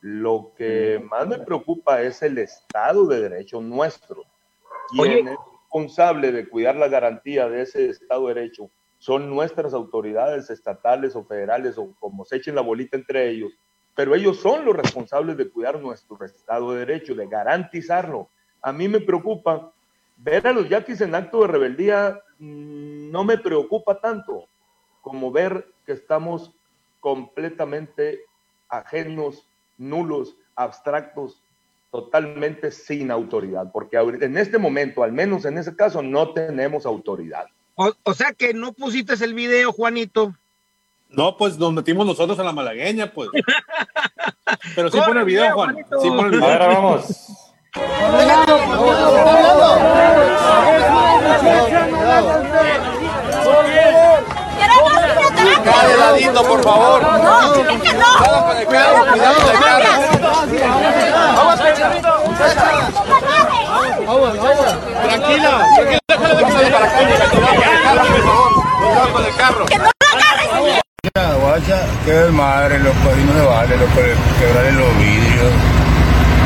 Lo 0.00 0.52
que 0.56 1.04
más 1.10 1.26
me 1.26 1.38
preocupa 1.38 2.02
es 2.02 2.22
el 2.22 2.38
Estado 2.38 3.06
de 3.06 3.28
Derecho 3.28 3.60
nuestro. 3.60 4.22
Oye. 4.98 5.14
Quien 5.14 5.28
es 5.28 5.38
responsable 5.62 6.32
de 6.32 6.48
cuidar 6.48 6.76
la 6.76 6.88
garantía 6.88 7.48
de 7.48 7.62
ese 7.62 7.90
Estado 7.90 8.28
de 8.28 8.34
Derecho 8.34 8.70
son 8.98 9.30
nuestras 9.30 9.74
autoridades 9.74 10.50
estatales 10.50 11.14
o 11.14 11.24
federales 11.24 11.78
o 11.78 11.94
como 12.00 12.24
se 12.24 12.36
echen 12.36 12.54
la 12.54 12.62
bolita 12.62 12.96
entre 12.96 13.28
ellos, 13.28 13.52
pero 13.94 14.14
ellos 14.14 14.38
son 14.38 14.64
los 14.64 14.76
responsables 14.76 15.36
de 15.36 15.50
cuidar 15.50 15.80
nuestro 15.80 16.24
Estado 16.24 16.72
de 16.72 16.80
Derecho, 16.80 17.14
de 17.14 17.26
garantizarlo. 17.26 18.28
A 18.62 18.72
mí 18.72 18.88
me 18.88 19.00
preocupa 19.00 19.72
ver 20.16 20.46
a 20.46 20.52
los 20.52 20.68
yaquis 20.68 21.00
en 21.00 21.14
acto 21.14 21.42
de 21.42 21.48
rebeldía, 21.48 22.20
mm, 22.38 23.10
no 23.10 23.24
me 23.24 23.38
preocupa 23.38 24.00
tanto 24.00 24.48
como 25.00 25.30
ver 25.30 25.66
que 25.86 25.92
estamos 25.92 26.52
completamente 27.00 28.20
ajenos, 28.68 29.47
nulos, 29.78 30.34
abstractos, 30.56 31.40
totalmente 31.90 32.70
sin 32.70 33.10
autoridad, 33.10 33.70
porque 33.72 33.96
ahorita- 33.96 34.26
en 34.26 34.36
este 34.36 34.58
momento, 34.58 35.02
al 35.02 35.12
menos 35.12 35.44
en 35.46 35.56
ese 35.56 35.74
caso, 35.74 36.02
no 36.02 36.32
tenemos 36.32 36.84
autoridad. 36.84 37.46
O, 37.76 37.92
o 38.02 38.14
sea 38.14 38.32
que 38.32 38.52
no 38.52 38.72
pusiste 38.72 39.14
el 39.24 39.32
video, 39.34 39.72
Juanito. 39.72 40.34
No, 41.10 41.36
pues 41.38 41.56
nos 41.58 41.72
metimos 41.72 42.04
nosotros 42.06 42.38
en 42.38 42.44
la 42.44 42.52
malagueña, 42.52 43.10
pues. 43.12 43.30
Pero 44.74 44.90
sí 44.90 44.98
pone 45.06 45.20
el 45.20 45.26
video, 45.26 45.42
video, 45.44 45.54
Juan. 45.54 45.72
Juanito. 45.74 46.00
Sí 46.02 46.08
pone 46.10 46.36
el 46.36 46.42
A 46.42 46.46
ver, 46.46 46.68
video. 46.68 47.02
Vamos. 55.82 55.90
de 55.90 55.96
ladito, 55.96 56.42
por 56.44 56.62
favor. 56.62 57.02
No, 57.02 57.54
es 57.54 57.80
que 57.80 57.92
no. 57.94 58.04
Cuidado 58.18 58.46
con 58.46 58.56
el 58.56 58.66
carro, 58.66 59.06
cuidado 59.12 59.34
con 59.34 59.50
el 59.50 59.60
carro. 59.62 59.88
Tranquila, 65.02 65.50
tranquila, 65.74 65.98
déjale 66.08 66.34
de 66.34 66.44
que 66.44 66.52
se 66.52 66.70
para 66.70 66.86
acá, 66.86 66.98
mira, 67.04 67.26
cuidado 67.28 67.54
con 67.54 67.62
el 67.64 67.82
carro, 67.82 68.04
por 68.08 68.22
favor. 68.22 68.50
Cuidado 68.78 69.08
con 69.12 69.24
el 69.24 69.34
carro. 69.36 69.66
Que 69.66 69.78
no 69.78 69.84
lo 69.84 69.90
agarres. 70.12 70.48
Mira, 71.02 71.24
guacha, 71.34 71.78
qué 72.04 72.12
desmadre, 72.12 72.78
loco, 72.80 73.04
ahí 73.14 73.24
no 73.24 73.32
se 73.32 73.46
vale, 73.46 73.76
loco, 73.76 74.00
de 74.00 74.14
quebrarle 74.38 74.72
los 74.72 74.98
vidrios. 74.98 75.52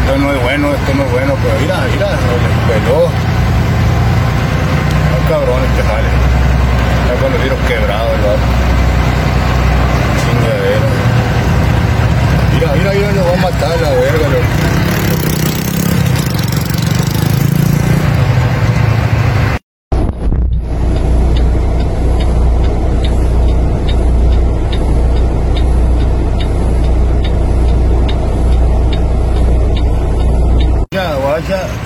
Esto 0.03 0.19
no 0.19 0.33
es 0.33 0.43
bueno, 0.43 0.73
esto 0.75 0.95
no 0.95 1.03
es 1.05 1.11
bueno, 1.13 1.35
pero 1.43 1.55
mira, 1.61 1.77
mira, 1.93 2.09
peló. 2.69 3.09
No 5.11 5.19
cabrón 5.29 5.63
este 5.65 5.83
jale. 5.83 6.11
Ya 7.09 7.15
con 7.21 7.33
los 7.33 7.41
vidrios 7.41 7.61
quebrados, 7.69 8.11
el 8.13 8.82
Mira, 12.63 12.75
mira, 12.77 12.93
mira, 12.93 13.13
lo 13.13 13.25
va 13.25 13.33
a 13.33 13.37
matar 13.39 13.81
la 13.81 13.91
verga, 13.91 14.29
loco. 14.29 14.47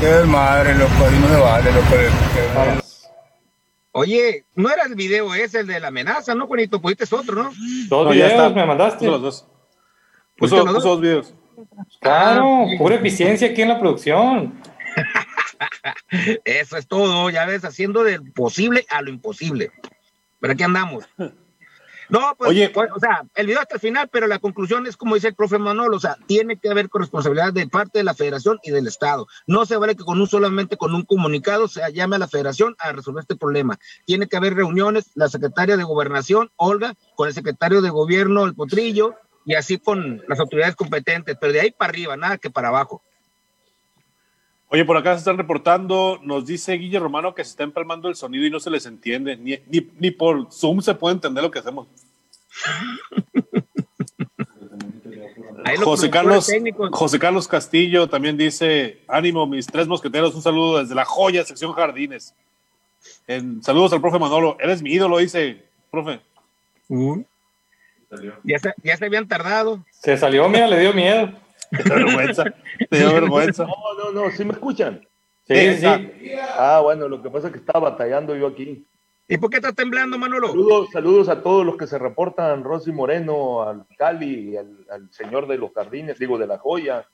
Qué 0.00 0.06
desmadre, 0.06 0.74
loco, 0.74 0.92
ahí 1.08 1.18
no 1.18 1.28
se 1.28 1.36
vale, 1.40 1.72
loco. 1.72 1.86
Oye, 3.92 4.44
no 4.54 4.70
era 4.70 4.82
el 4.84 4.94
video 4.94 5.34
ese, 5.34 5.60
el 5.60 5.66
de 5.66 5.80
la 5.80 5.88
amenaza, 5.88 6.34
¿no, 6.34 6.46
Juanito? 6.46 6.80
Pusiste 6.82 7.06
otro, 7.14 7.44
¿no? 7.44 7.50
Dos 7.88 8.04
No, 8.06 8.12
ya 8.12 8.26
videos 8.26 8.32
está. 8.32 8.48
me 8.50 8.66
mandaste. 8.66 9.06
Los 9.06 9.22
dos. 9.22 9.46
¿Pusiste 10.36 10.60
Puso, 10.62 10.64
dos? 10.64 10.74
puso 10.74 10.88
dos 10.88 11.00
videos. 11.00 11.34
Claro, 12.00 12.44
Ah, 12.44 12.66
pura 12.78 12.96
eficiencia 12.96 13.48
aquí 13.48 13.62
en 13.62 13.68
la 13.68 13.80
producción. 13.80 14.60
Eso 16.44 16.76
es 16.76 16.86
todo, 16.86 17.30
ya 17.30 17.46
ves, 17.46 17.64
haciendo 17.64 18.02
del 18.04 18.32
posible 18.32 18.86
a 18.90 19.02
lo 19.02 19.10
imposible. 19.10 19.70
Pero 20.40 20.52
aquí 20.52 20.62
andamos. 20.62 21.04
No, 22.08 22.34
pues, 22.38 22.50
Oye. 22.50 22.70
pues, 22.70 22.88
o 22.94 23.00
sea, 23.00 23.24
el 23.34 23.46
video 23.48 23.60
hasta 23.60 23.74
el 23.76 23.80
final, 23.80 24.08
pero 24.12 24.28
la 24.28 24.38
conclusión 24.38 24.86
es 24.86 24.96
como 24.96 25.16
dice 25.16 25.28
el 25.28 25.34
profe 25.34 25.58
Manuel, 25.58 25.92
o 25.92 25.98
sea, 25.98 26.16
tiene 26.26 26.56
que 26.56 26.68
haber 26.68 26.88
corresponsabilidad 26.88 27.52
de 27.52 27.66
parte 27.66 27.98
de 27.98 28.04
la 28.04 28.14
federación 28.14 28.60
y 28.62 28.70
del 28.70 28.86
Estado. 28.86 29.26
No 29.48 29.66
se 29.66 29.76
vale 29.76 29.96
que 29.96 30.04
con 30.04 30.20
un 30.20 30.28
solamente 30.28 30.76
con 30.76 30.94
un 30.94 31.02
comunicado 31.02 31.66
se 31.66 31.80
llame 31.92 32.14
a 32.14 32.20
la 32.20 32.28
federación 32.28 32.76
a 32.78 32.92
resolver 32.92 33.22
este 33.22 33.34
problema. 33.34 33.78
Tiene 34.04 34.28
que 34.28 34.36
haber 34.36 34.54
reuniones, 34.54 35.10
la 35.14 35.28
secretaria 35.28 35.76
de 35.76 35.82
gobernación, 35.82 36.52
Olga, 36.54 36.94
con 37.16 37.26
el 37.26 37.34
secretario 37.34 37.82
de 37.82 37.90
gobierno, 37.90 38.44
el 38.44 38.54
Potrillo, 38.54 39.16
y 39.46 39.54
así 39.54 39.78
con 39.78 40.22
las 40.28 40.40
autoridades 40.40 40.74
competentes, 40.74 41.36
pero 41.40 41.52
de 41.52 41.60
ahí 41.60 41.70
para 41.70 41.90
arriba, 41.90 42.16
nada 42.16 42.36
que 42.36 42.50
para 42.50 42.68
abajo. 42.68 43.00
Oye, 44.68 44.84
por 44.84 44.96
acá 44.96 45.12
se 45.12 45.20
están 45.20 45.38
reportando, 45.38 46.18
nos 46.22 46.44
dice 46.44 46.72
Guille 46.72 46.98
Romano 46.98 47.34
que 47.34 47.44
se 47.44 47.50
está 47.50 47.62
empalmando 47.62 48.08
el 48.08 48.16
sonido 48.16 48.44
y 48.44 48.50
no 48.50 48.58
se 48.58 48.70
les 48.70 48.84
entiende. 48.84 49.36
Ni, 49.36 49.58
ni, 49.68 49.88
ni 50.00 50.10
por 50.10 50.52
Zoom 50.52 50.82
se 50.82 50.96
puede 50.96 51.14
entender 51.14 51.44
lo 51.44 51.52
que 51.52 51.60
hacemos. 51.60 51.86
José 55.82 56.10
Carlos. 56.10 56.50
José 56.90 57.18
Carlos 57.20 57.46
Castillo 57.46 58.08
también 58.08 58.36
dice, 58.36 58.98
ánimo, 59.06 59.46
mis 59.46 59.66
tres 59.66 59.86
mosqueteros, 59.86 60.34
un 60.34 60.42
saludo 60.42 60.80
desde 60.80 60.96
la 60.96 61.04
joya, 61.04 61.44
sección 61.44 61.72
Jardines. 61.72 62.34
En, 63.28 63.62
saludos 63.62 63.92
al 63.92 64.00
profe 64.00 64.18
Manolo, 64.18 64.56
eres 64.58 64.82
mi 64.82 64.90
ídolo, 64.90 65.18
dice, 65.18 65.62
profe. 65.90 66.20
Ya 68.44 68.58
se, 68.58 68.74
ya 68.82 68.96
se 68.96 69.04
habían 69.06 69.28
tardado. 69.28 69.84
Se 69.90 70.16
salió, 70.16 70.48
mira, 70.48 70.66
le 70.66 70.80
dio 70.80 70.92
miedo. 70.92 71.32
Te 71.70 71.82
dio 71.82 71.94
vergüenza, 71.94 72.44
dio 72.90 73.12
vergüenza. 73.20 73.64
No, 73.64 74.12
no, 74.12 74.22
no, 74.22 74.30
¿sí 74.30 74.44
me 74.44 74.52
escuchan? 74.52 75.06
Sí, 75.46 75.54
Sí, 75.54 75.76
sí. 75.76 76.32
Ah, 76.56 76.80
bueno, 76.82 77.08
lo 77.08 77.22
que 77.22 77.30
pasa 77.30 77.48
es 77.48 77.52
que 77.52 77.58
estaba 77.58 77.90
batallando 77.90 78.34
yo 78.36 78.48
aquí. 78.48 78.86
¿Y 79.28 79.38
por 79.38 79.50
qué 79.50 79.56
estás 79.56 79.74
temblando, 79.74 80.18
Manolo? 80.18 80.48
Saludos, 80.48 80.88
saludos 80.92 81.28
a 81.28 81.42
todos 81.42 81.66
los 81.66 81.76
que 81.76 81.86
se 81.86 81.98
reportan, 81.98 82.62
Rosy 82.62 82.92
Moreno, 82.92 83.62
al 83.62 83.84
Cali, 83.98 84.56
al, 84.56 84.86
al 84.90 85.12
señor 85.12 85.48
de 85.48 85.58
los 85.58 85.72
jardines, 85.72 86.18
digo, 86.18 86.38
de 86.38 86.46
la 86.46 86.58
joya. 86.58 87.06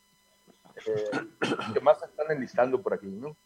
Eh, 0.86 1.18
que 1.72 1.80
más 1.80 1.98
se 1.98 2.06
están 2.06 2.30
enlistando 2.30 2.80
por 2.82 2.94
aquí, 2.94 3.06
¿no? 3.06 3.36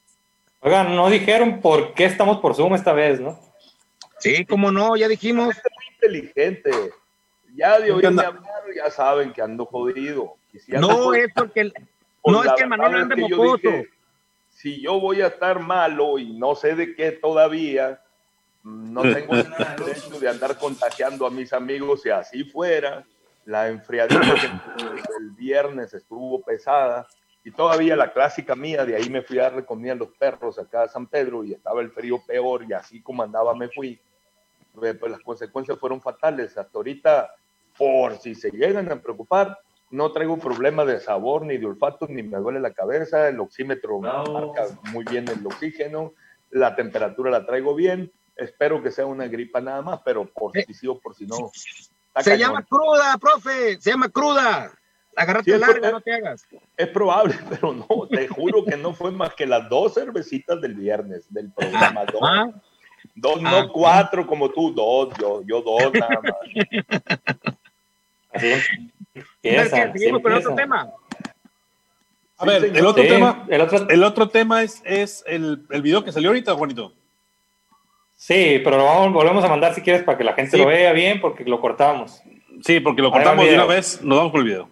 Oigan, 0.60 0.96
no 0.96 1.08
dijeron 1.10 1.60
por 1.60 1.94
qué 1.94 2.06
estamos 2.06 2.38
por 2.38 2.54
Zoom 2.54 2.74
esta 2.74 2.92
vez, 2.92 3.20
¿no? 3.20 3.38
Sí, 4.18 4.44
cómo 4.46 4.72
no, 4.72 4.96
ya 4.96 5.06
dijimos. 5.08 5.46
Muy 5.46 5.94
inteligente. 5.94 6.70
Ya 7.56 7.78
de 7.80 7.90
hablar, 7.90 8.34
ya 8.74 8.90
saben 8.90 9.32
que 9.32 9.42
ando 9.42 9.64
jodido. 9.66 10.36
Y 10.52 10.58
si 10.58 10.74
ando 10.74 10.88
No 10.88 10.94
jodido, 10.96 11.24
es 11.26 11.32
porque 11.34 11.60
el- 11.60 11.72
pues 12.22 12.36
no 12.36 12.44
es 12.44 12.52
que 12.52 12.66
Manuel 12.66 12.94
ande 12.94 13.14
es 13.14 13.20
que 13.22 13.28
yo 13.30 13.36
mocoso. 13.36 13.56
dije, 13.56 13.88
si 14.50 14.80
yo 14.82 15.00
voy 15.00 15.22
a 15.22 15.28
estar 15.28 15.60
malo 15.60 16.18
y 16.18 16.32
no 16.38 16.54
sé 16.54 16.74
de 16.74 16.94
qué 16.94 17.12
todavía, 17.12 18.00
no 18.62 19.02
tengo 19.02 19.34
el 19.36 19.46
derecho 19.78 20.18
de 20.18 20.28
andar 20.28 20.58
contagiando 20.58 21.26
a 21.26 21.30
mis 21.30 21.52
amigos 21.52 22.02
si 22.02 22.10
así 22.10 22.44
fuera. 22.44 23.04
La 23.44 23.68
enfriadita 23.68 24.20
que 24.34 24.48
tuve 24.82 25.00
el 25.20 25.30
viernes 25.30 25.94
estuvo 25.94 26.42
pesada 26.42 27.06
y 27.44 27.52
todavía 27.52 27.94
la 27.94 28.12
clásica 28.12 28.56
mía, 28.56 28.84
de 28.84 28.96
ahí 28.96 29.08
me 29.08 29.22
fui 29.22 29.38
a 29.38 29.42
darle 29.44 29.64
comida 29.64 29.92
a 29.92 29.96
los 29.96 30.08
perros 30.18 30.58
acá 30.58 30.82
a 30.82 30.88
San 30.88 31.06
Pedro 31.06 31.44
y 31.44 31.52
estaba 31.52 31.80
el 31.80 31.92
frío 31.92 32.20
peor 32.26 32.64
y 32.68 32.72
así 32.72 33.00
como 33.00 33.22
andaba 33.22 33.54
me 33.54 33.68
fui. 33.68 34.00
Eh, 34.82 34.94
Pues 34.94 35.12
las 35.12 35.20
consecuencias 35.20 35.78
fueron 35.78 36.00
fatales. 36.02 36.58
Hasta 36.58 36.76
ahorita, 36.76 37.32
por 37.78 38.18
si 38.18 38.34
se 38.34 38.50
llegan 38.50 38.90
a 38.90 39.00
preocupar, 39.00 39.58
no 39.90 40.10
traigo 40.12 40.38
problema 40.38 40.84
de 40.84 41.00
sabor 41.00 41.44
ni 41.46 41.58
de 41.58 41.66
olfato, 41.66 42.06
ni 42.08 42.22
me 42.22 42.38
duele 42.38 42.60
la 42.60 42.72
cabeza, 42.72 43.28
el 43.28 43.38
oxímetro 43.40 44.00
marca 44.00 44.64
muy 44.92 45.04
bien 45.04 45.26
el 45.28 45.46
oxígeno, 45.46 46.12
la 46.50 46.74
temperatura 46.74 47.30
la 47.30 47.46
traigo 47.46 47.74
bien, 47.74 48.10
espero 48.34 48.82
que 48.82 48.90
sea 48.90 49.06
una 49.06 49.26
gripa 49.28 49.60
nada 49.60 49.82
más, 49.82 50.00
pero 50.04 50.26
por 50.26 50.52
si 50.52 50.74
sí 50.74 50.86
o 50.88 50.98
por 50.98 51.14
si 51.14 51.26
no. 51.26 51.50
Se 51.54 52.30
cañón. 52.30 52.38
llama 52.38 52.62
cruda, 52.68 53.18
profe. 53.18 53.78
Se 53.80 53.90
llama 53.90 54.08
cruda. 54.08 54.72
Agarrate 55.18 55.52
Sí, 55.52 55.58
larga, 55.58 55.90
no 55.92 56.00
te 56.00 56.12
hagas. 56.14 56.46
Es 56.76 56.88
probable, 56.88 57.34
pero 57.50 57.72
no, 57.72 57.86
te 58.08 58.26
juro 58.28 58.64
que 58.64 58.76
no 58.76 58.92
fue 58.94 59.10
más 59.12 59.34
que 59.34 59.46
las 59.46 59.68
dos 59.68 59.94
cervecitas 59.94 60.60
del 60.60 60.74
viernes 60.74 61.32
del 61.32 61.52
programa. 61.52 62.04
Dos, 62.06 62.20
Ah, 62.22 62.50
dos 63.14 63.36
Ah. 63.44 63.50
no 63.50 63.72
cuatro 63.72 64.26
como 64.26 64.50
tú, 64.50 64.72
dos, 64.74 65.14
yo, 65.20 65.42
yo 65.46 65.62
dos 65.62 65.92
nada 65.94 66.20
más. 66.22 66.34
Así. 68.36 68.52
Seguimos 69.42 70.22
con 70.22 70.32
sí 70.32 70.38
otro 70.38 70.54
tema. 70.54 70.90
A 72.38 72.44
ver, 72.44 72.64
el 72.64 72.84
otro 72.86 73.02
Sí, 73.02 73.08
tema, 73.08 73.46
el 73.48 73.60
otro- 73.62 73.88
el 73.88 74.04
otro 74.04 74.28
tema 74.28 74.62
es, 74.62 74.82
es 74.84 75.24
el, 75.26 75.62
el 75.70 75.82
video 75.82 76.04
que 76.04 76.12
salió 76.12 76.28
ahorita, 76.30 76.54
Juanito. 76.54 76.92
Sí, 78.14 78.60
pero 78.62 78.76
lo 78.78 78.84
vamos- 78.84 79.12
volvemos 79.12 79.44
a 79.44 79.48
mandar 79.48 79.74
si 79.74 79.80
quieres 79.80 80.02
para 80.02 80.18
que 80.18 80.24
la 80.24 80.34
gente 80.34 80.52
Sí. 80.52 80.58
lo 80.58 80.66
vea 80.66 80.92
bien, 80.92 81.20
porque 81.20 81.44
lo 81.44 81.60
cortamos. 81.60 82.20
Sí, 82.64 82.80
porque 82.80 83.02
lo 83.02 83.10
cortamos 83.10 83.46
de 83.46 83.54
una 83.54 83.64
vez, 83.66 84.02
nos 84.02 84.18
vamos 84.18 84.32
por 84.32 84.40
el 84.40 84.46
video. 84.46 84.68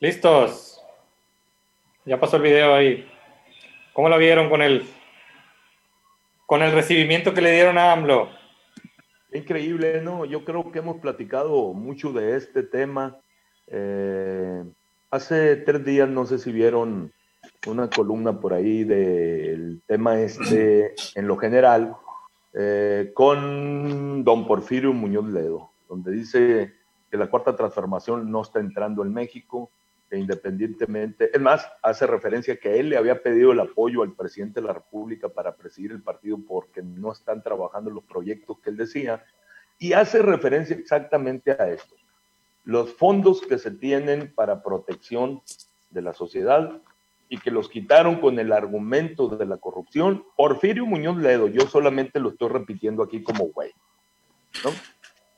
Listos. 0.00 0.82
Ya 2.04 2.20
pasó 2.20 2.36
el 2.36 2.42
video 2.42 2.74
ahí. 2.74 3.08
¿Cómo 3.94 4.08
lo 4.08 4.18
vieron 4.18 4.50
con 4.50 4.60
el 4.60 4.86
con 6.46 6.62
el 6.62 6.72
recibimiento 6.72 7.32
que 7.32 7.40
le 7.40 7.52
dieron 7.52 7.78
a 7.78 7.92
AMLO? 7.92 8.28
Increíble, 9.32 10.02
¿no? 10.02 10.26
Yo 10.26 10.44
creo 10.44 10.70
que 10.70 10.80
hemos 10.80 11.00
platicado 11.00 11.72
mucho 11.72 12.12
de 12.12 12.36
este 12.36 12.62
tema. 12.62 13.18
Eh, 13.68 14.62
hace 15.10 15.56
tres 15.56 15.84
días, 15.84 16.08
no 16.08 16.26
sé 16.26 16.38
si 16.38 16.52
vieron 16.52 17.12
una 17.66 17.88
columna 17.88 18.38
por 18.40 18.52
ahí 18.52 18.84
del 18.84 19.80
tema 19.86 20.20
este 20.20 20.94
en 21.14 21.26
lo 21.26 21.38
general 21.38 21.96
eh, 22.54 23.10
con 23.14 24.22
don 24.22 24.46
Porfirio 24.46 24.92
Muñoz 24.92 25.26
Ledo, 25.26 25.70
donde 25.88 26.12
dice 26.12 26.72
que 27.10 27.16
la 27.16 27.26
cuarta 27.26 27.56
transformación 27.56 28.30
no 28.30 28.42
está 28.42 28.60
entrando 28.60 29.02
en 29.02 29.12
México, 29.12 29.70
que 30.08 30.16
independientemente, 30.16 31.30
es 31.34 31.40
más, 31.40 31.66
hace 31.82 32.06
referencia 32.06 32.56
que 32.56 32.78
él 32.78 32.90
le 32.90 32.96
había 32.96 33.20
pedido 33.22 33.52
el 33.52 33.60
apoyo 33.60 34.02
al 34.02 34.12
presidente 34.12 34.60
de 34.60 34.68
la 34.68 34.72
República 34.72 35.28
para 35.28 35.56
presidir 35.56 35.90
el 35.90 36.02
partido 36.02 36.38
porque 36.46 36.80
no 36.82 37.10
están 37.10 37.42
trabajando 37.42 37.90
los 37.90 38.04
proyectos 38.04 38.58
que 38.60 38.70
él 38.70 38.76
decía, 38.76 39.24
y 39.78 39.92
hace 39.92 40.22
referencia 40.22 40.76
exactamente 40.76 41.50
a 41.52 41.68
esto. 41.68 41.96
Los 42.64 42.92
fondos 42.94 43.42
que 43.42 43.58
se 43.58 43.72
tienen 43.72 44.32
para 44.32 44.62
protección 44.62 45.42
de 45.90 46.02
la 46.02 46.14
sociedad 46.14 46.80
y 47.28 47.38
que 47.38 47.50
los 47.50 47.68
quitaron 47.68 48.20
con 48.20 48.38
el 48.38 48.52
argumento 48.52 49.28
de 49.28 49.46
la 49.46 49.56
corrupción. 49.56 50.24
Porfirio 50.36 50.86
Muñoz 50.86 51.16
Ledo, 51.16 51.48
yo 51.48 51.66
solamente 51.66 52.20
lo 52.20 52.30
estoy 52.30 52.48
repitiendo 52.48 53.02
aquí 53.02 53.22
como 53.22 53.46
güey, 53.46 53.72
¿no? 54.64 54.70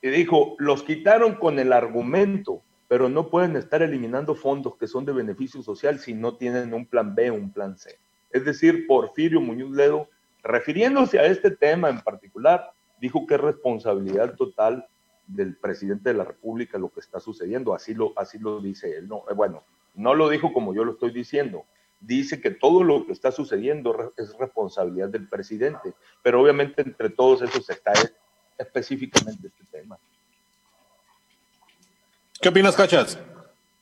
Y 0.03 0.09
dijo, 0.09 0.57
los 0.59 0.83
quitaron 0.83 1.35
con 1.35 1.59
el 1.59 1.73
argumento, 1.73 2.63
pero 2.89 3.09
no 3.09 3.29
pueden 3.29 3.57
estar 3.57 3.83
eliminando 3.83 4.35
fondos 4.35 4.77
que 4.77 4.87
son 4.87 5.05
de 5.05 5.13
beneficio 5.13 5.63
social 5.63 5.99
si 5.99 6.15
no 6.15 6.37
tienen 6.37 6.73
un 6.75 6.87
plan 6.87 7.15
B 7.15 7.31
un 7.31 7.53
plan 7.53 7.77
C. 7.79 7.99
Es 8.31 8.45
decir, 8.45 8.87
Porfirio 8.87 9.41
Muñoz 9.41 9.71
Ledo, 9.71 10.09
refiriéndose 10.43 11.19
a 11.19 11.27
este 11.27 11.51
tema 11.51 11.89
en 11.89 12.01
particular, 12.03 12.71
dijo 13.01 13.27
que 13.27 13.35
es 13.35 13.41
responsabilidad 13.41 14.35
total 14.37 14.87
del 15.27 15.57
presidente 15.57 16.11
de 16.11 16.19
la 16.19 16.25
República 16.25 16.79
lo 16.79 16.91
que 16.91 17.01
está 17.01 17.21
sucediendo. 17.21 17.75
Así 17.75 17.95
lo, 17.95 18.13
así 18.17 18.39
lo 18.39 18.61
dice 18.61 18.97
él. 18.97 19.09
No, 19.09 19.25
eh, 19.29 19.35
bueno, 19.35 19.65
no 19.95 20.15
lo 20.15 20.29
dijo 20.29 20.53
como 20.53 20.75
yo 20.75 20.85
lo 20.85 20.93
estoy 20.93 21.11
diciendo. 21.11 21.65
Dice 22.07 22.41
que 22.41 22.53
todo 22.53 22.85
lo 22.85 23.05
que 23.05 23.13
está 23.13 23.33
sucediendo 23.33 24.13
es 24.17 24.33
responsabilidad 24.39 25.09
del 25.09 25.29
presidente, 25.29 25.93
pero 26.23 26.41
obviamente 26.41 26.83
entre 26.83 27.11
todos 27.11 27.43
esos 27.43 27.67
se 27.67 27.81
cae 27.81 28.13
específicamente 28.57 29.49
este 29.49 29.65
tema. 29.73 29.99
¿Qué 32.41 32.49
opinas, 32.49 32.77
Cachas? 32.77 33.19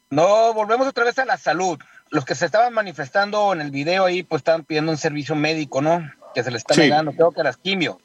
No, 0.09 0.54
volvemos 0.54 0.87
otra 0.87 1.04
vez 1.04 1.19
a 1.19 1.26
la 1.26 1.37
salud. 1.37 1.78
Los 2.09 2.25
que 2.25 2.35
se 2.35 2.47
estaban 2.47 2.73
manifestando 2.73 3.52
en 3.52 3.61
el 3.61 3.71
video 3.71 4.07
ahí, 4.07 4.23
pues 4.23 4.40
estaban 4.40 4.64
pidiendo 4.64 4.90
un 4.90 4.97
servicio 4.97 5.35
médico, 5.35 5.83
¿no? 5.83 6.11
Que 6.35 6.43
se 6.43 6.50
le 6.50 6.57
está 6.57 6.73
Sí. 6.73 6.81
negando, 6.81 7.12
creo 7.12 7.31
que 7.31 7.43
las 7.43 7.59
quimio, 7.59 8.00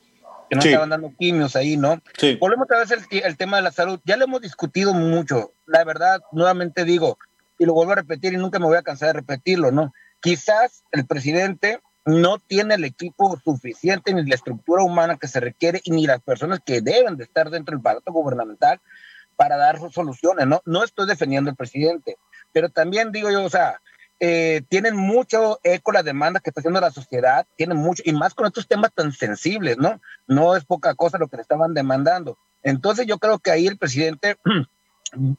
que 0.49 0.57
no 0.57 0.61
Sí. 0.61 0.67
estaban 0.67 0.89
dando 0.89 1.13
quimios 1.17 1.55
ahí, 1.55 1.77
¿no? 1.77 2.01
Sí. 2.17 2.35
Volvemos 2.41 2.65
otra 2.65 2.79
vez 2.79 2.91
al 2.91 3.05
el 3.09 3.37
tema 3.37 3.55
de 3.55 3.63
la 3.63 3.71
salud. 3.71 4.01
Ya 4.03 4.17
lo 4.17 4.25
hemos 4.25 4.41
discutido 4.41 4.93
mucho. 4.93 5.53
La 5.65 5.85
verdad, 5.85 6.19
nuevamente 6.33 6.83
digo, 6.83 7.17
y 7.57 7.65
lo 7.65 7.73
vuelvo 7.73 7.93
a 7.93 7.95
repetir 7.95 8.33
y 8.33 8.37
nunca 8.37 8.59
me 8.59 8.65
voy 8.65 8.75
a 8.75 8.81
cansar 8.81 9.07
de 9.07 9.13
repetirlo, 9.13 9.71
¿no? 9.71 9.93
Quizás 10.21 10.83
el 10.91 11.05
presidente 11.05 11.79
no 12.05 12.39
tiene 12.39 12.75
el 12.75 12.85
equipo 12.85 13.39
suficiente 13.43 14.13
ni 14.13 14.25
la 14.25 14.35
estructura 14.35 14.83
humana 14.83 15.17
que 15.17 15.27
se 15.27 15.39
requiere 15.39 15.81
y 15.83 15.91
ni 15.91 16.07
las 16.07 16.21
personas 16.21 16.59
que 16.65 16.81
deben 16.81 17.17
de 17.17 17.23
estar 17.23 17.49
dentro 17.49 17.73
del 17.73 17.79
aparato 17.79 18.11
gubernamental 18.11 18.81
para 19.35 19.57
dar 19.57 19.79
soluciones, 19.91 20.47
¿no? 20.47 20.61
No 20.65 20.83
estoy 20.83 21.07
defendiendo 21.07 21.49
al 21.49 21.55
presidente, 21.55 22.17
pero 22.51 22.69
también 22.69 23.11
digo 23.11 23.29
yo, 23.31 23.43
o 23.43 23.49
sea, 23.49 23.79
eh, 24.19 24.63
tienen 24.67 24.97
mucho 24.97 25.59
eco 25.63 25.93
las 25.93 26.03
demandas 26.03 26.41
que 26.41 26.49
está 26.49 26.59
haciendo 26.59 26.81
la 26.81 26.91
sociedad, 26.91 27.47
tienen 27.55 27.77
mucho, 27.77 28.03
y 28.05 28.11
más 28.11 28.33
con 28.33 28.47
estos 28.47 28.67
temas 28.67 28.91
tan 28.93 29.13
sensibles, 29.13 29.77
¿no? 29.77 30.01
No 30.27 30.57
es 30.57 30.65
poca 30.65 30.93
cosa 30.95 31.17
lo 31.17 31.29
que 31.29 31.37
le 31.37 31.41
estaban 31.41 31.73
demandando. 31.73 32.37
Entonces 32.63 33.07
yo 33.07 33.17
creo 33.17 33.39
que 33.39 33.51
ahí 33.51 33.65
el 33.65 33.77
presidente 33.77 34.35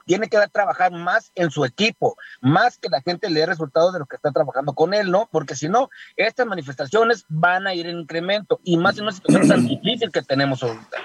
tiene 0.04 0.28
que 0.28 0.38
trabajar 0.52 0.92
más 0.92 1.32
en 1.34 1.50
su 1.50 1.64
equipo, 1.64 2.16
más 2.40 2.78
que 2.78 2.88
la 2.88 3.00
gente 3.02 3.30
le 3.30 3.40
dé 3.40 3.46
resultados 3.46 3.92
de 3.92 4.00
lo 4.00 4.06
que 4.06 4.16
está 4.16 4.30
trabajando 4.32 4.74
con 4.74 4.94
él, 4.94 5.10
¿no? 5.10 5.28
Porque 5.30 5.54
si 5.54 5.68
no, 5.68 5.90
estas 6.16 6.46
manifestaciones 6.46 7.24
van 7.28 7.66
a 7.66 7.74
ir 7.74 7.86
en 7.86 8.00
incremento, 8.00 8.60
y 8.64 8.76
más 8.76 8.96
en 8.96 9.04
una 9.04 9.12
situación 9.12 9.48
tan 9.48 9.66
difícil 9.66 10.10
que 10.10 10.22
tenemos 10.22 10.62
ahorita. 10.62 10.98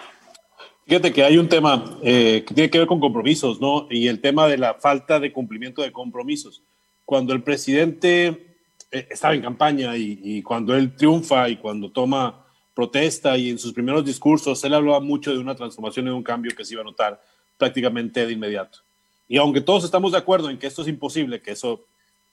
Fíjate 0.87 1.11
que 1.11 1.23
hay 1.23 1.37
un 1.37 1.49
tema 1.49 1.83
eh, 2.03 2.43
que 2.47 2.53
tiene 2.53 2.69
que 2.69 2.77
ver 2.77 2.87
con 2.87 2.99
compromisos, 2.99 3.59
¿no? 3.59 3.87
Y 3.89 4.07
el 4.07 4.21
tema 4.21 4.47
de 4.47 4.57
la 4.57 4.75
falta 4.75 5.19
de 5.19 5.33
cumplimiento 5.33 5.81
de 5.81 5.91
compromisos. 5.91 6.61
Cuando 7.05 7.33
el 7.33 7.41
presidente 7.41 8.57
eh, 8.91 9.07
estaba 9.09 9.33
en 9.33 9.41
campaña 9.41 9.97
y, 9.97 10.19
y 10.23 10.41
cuando 10.43 10.75
él 10.75 10.95
triunfa 10.95 11.49
y 11.49 11.57
cuando 11.57 11.91
toma 11.91 12.45
protesta 12.75 13.35
y 13.37 13.49
en 13.49 13.57
sus 13.57 13.73
primeros 13.73 14.05
discursos, 14.05 14.63
él 14.63 14.73
hablaba 14.73 14.99
mucho 14.99 15.31
de 15.31 15.39
una 15.39 15.55
transformación 15.55 16.05
y 16.05 16.09
de 16.09 16.15
un 16.15 16.23
cambio 16.23 16.51
que 16.55 16.65
se 16.65 16.73
iba 16.73 16.81
a 16.81 16.85
notar 16.85 17.19
prácticamente 17.57 18.25
de 18.25 18.33
inmediato. 18.33 18.79
Y 19.27 19.37
aunque 19.37 19.61
todos 19.61 19.83
estamos 19.83 20.11
de 20.11 20.17
acuerdo 20.17 20.49
en 20.49 20.57
que 20.57 20.67
esto 20.67 20.81
es 20.81 20.87
imposible, 20.87 21.41
que 21.41 21.51
eso, 21.51 21.83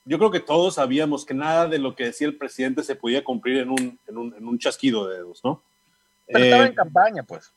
yo 0.04 0.18
creo 0.18 0.30
que 0.30 0.40
todos 0.40 0.74
sabíamos 0.74 1.24
que 1.24 1.34
nada 1.34 1.66
de 1.66 1.78
lo 1.78 1.94
que 1.94 2.04
decía 2.04 2.26
el 2.26 2.36
presidente 2.36 2.82
se 2.82 2.96
podía 2.96 3.24
cumplir 3.24 3.58
en 3.58 3.70
un, 3.70 3.98
en 4.06 4.18
un, 4.18 4.34
en 4.34 4.46
un 4.46 4.58
chasquido 4.58 5.06
de 5.06 5.16
dedos, 5.16 5.40
¿no? 5.42 5.62
Pero 6.26 6.44
estaba 6.44 6.64
Eh, 6.64 6.68
en 6.68 6.74
campaña, 6.74 7.22
pues. 7.22 7.52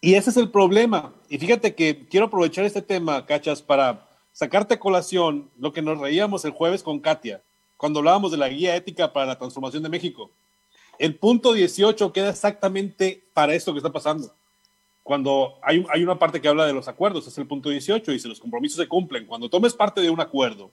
y 0.00 0.14
ese 0.14 0.30
es 0.30 0.36
el 0.36 0.50
problema. 0.50 1.12
Y 1.28 1.38
fíjate 1.38 1.74
que 1.74 2.06
quiero 2.08 2.26
aprovechar 2.26 2.64
este 2.64 2.82
tema, 2.82 3.26
Cachas, 3.26 3.62
para 3.62 4.08
sacarte 4.32 4.74
a 4.74 4.80
colación 4.80 5.50
lo 5.58 5.72
que 5.72 5.82
nos 5.82 5.98
reíamos 5.98 6.44
el 6.44 6.52
jueves 6.52 6.82
con 6.82 7.00
Katia, 7.00 7.42
cuando 7.76 7.98
hablábamos 7.98 8.30
de 8.30 8.38
la 8.38 8.48
guía 8.48 8.76
ética 8.76 9.12
para 9.12 9.26
la 9.26 9.38
transformación 9.38 9.82
de 9.82 9.88
México. 9.88 10.30
El 10.98 11.14
punto 11.14 11.52
18 11.52 12.12
queda 12.12 12.30
exactamente 12.30 13.22
para 13.32 13.54
esto 13.54 13.72
que 13.72 13.78
está 13.78 13.90
pasando. 13.90 14.34
Cuando 15.10 15.58
hay, 15.62 15.84
hay 15.92 16.04
una 16.04 16.20
parte 16.20 16.40
que 16.40 16.46
habla 16.46 16.64
de 16.66 16.72
los 16.72 16.86
acuerdos, 16.86 17.26
es 17.26 17.36
el 17.36 17.44
punto 17.44 17.68
18, 17.68 18.12
y 18.12 18.20
si 18.20 18.28
los 18.28 18.38
compromisos 18.38 18.76
se 18.76 18.86
cumplen, 18.86 19.26
cuando 19.26 19.50
tomes 19.50 19.74
parte 19.74 20.00
de 20.00 20.08
un 20.08 20.20
acuerdo, 20.20 20.70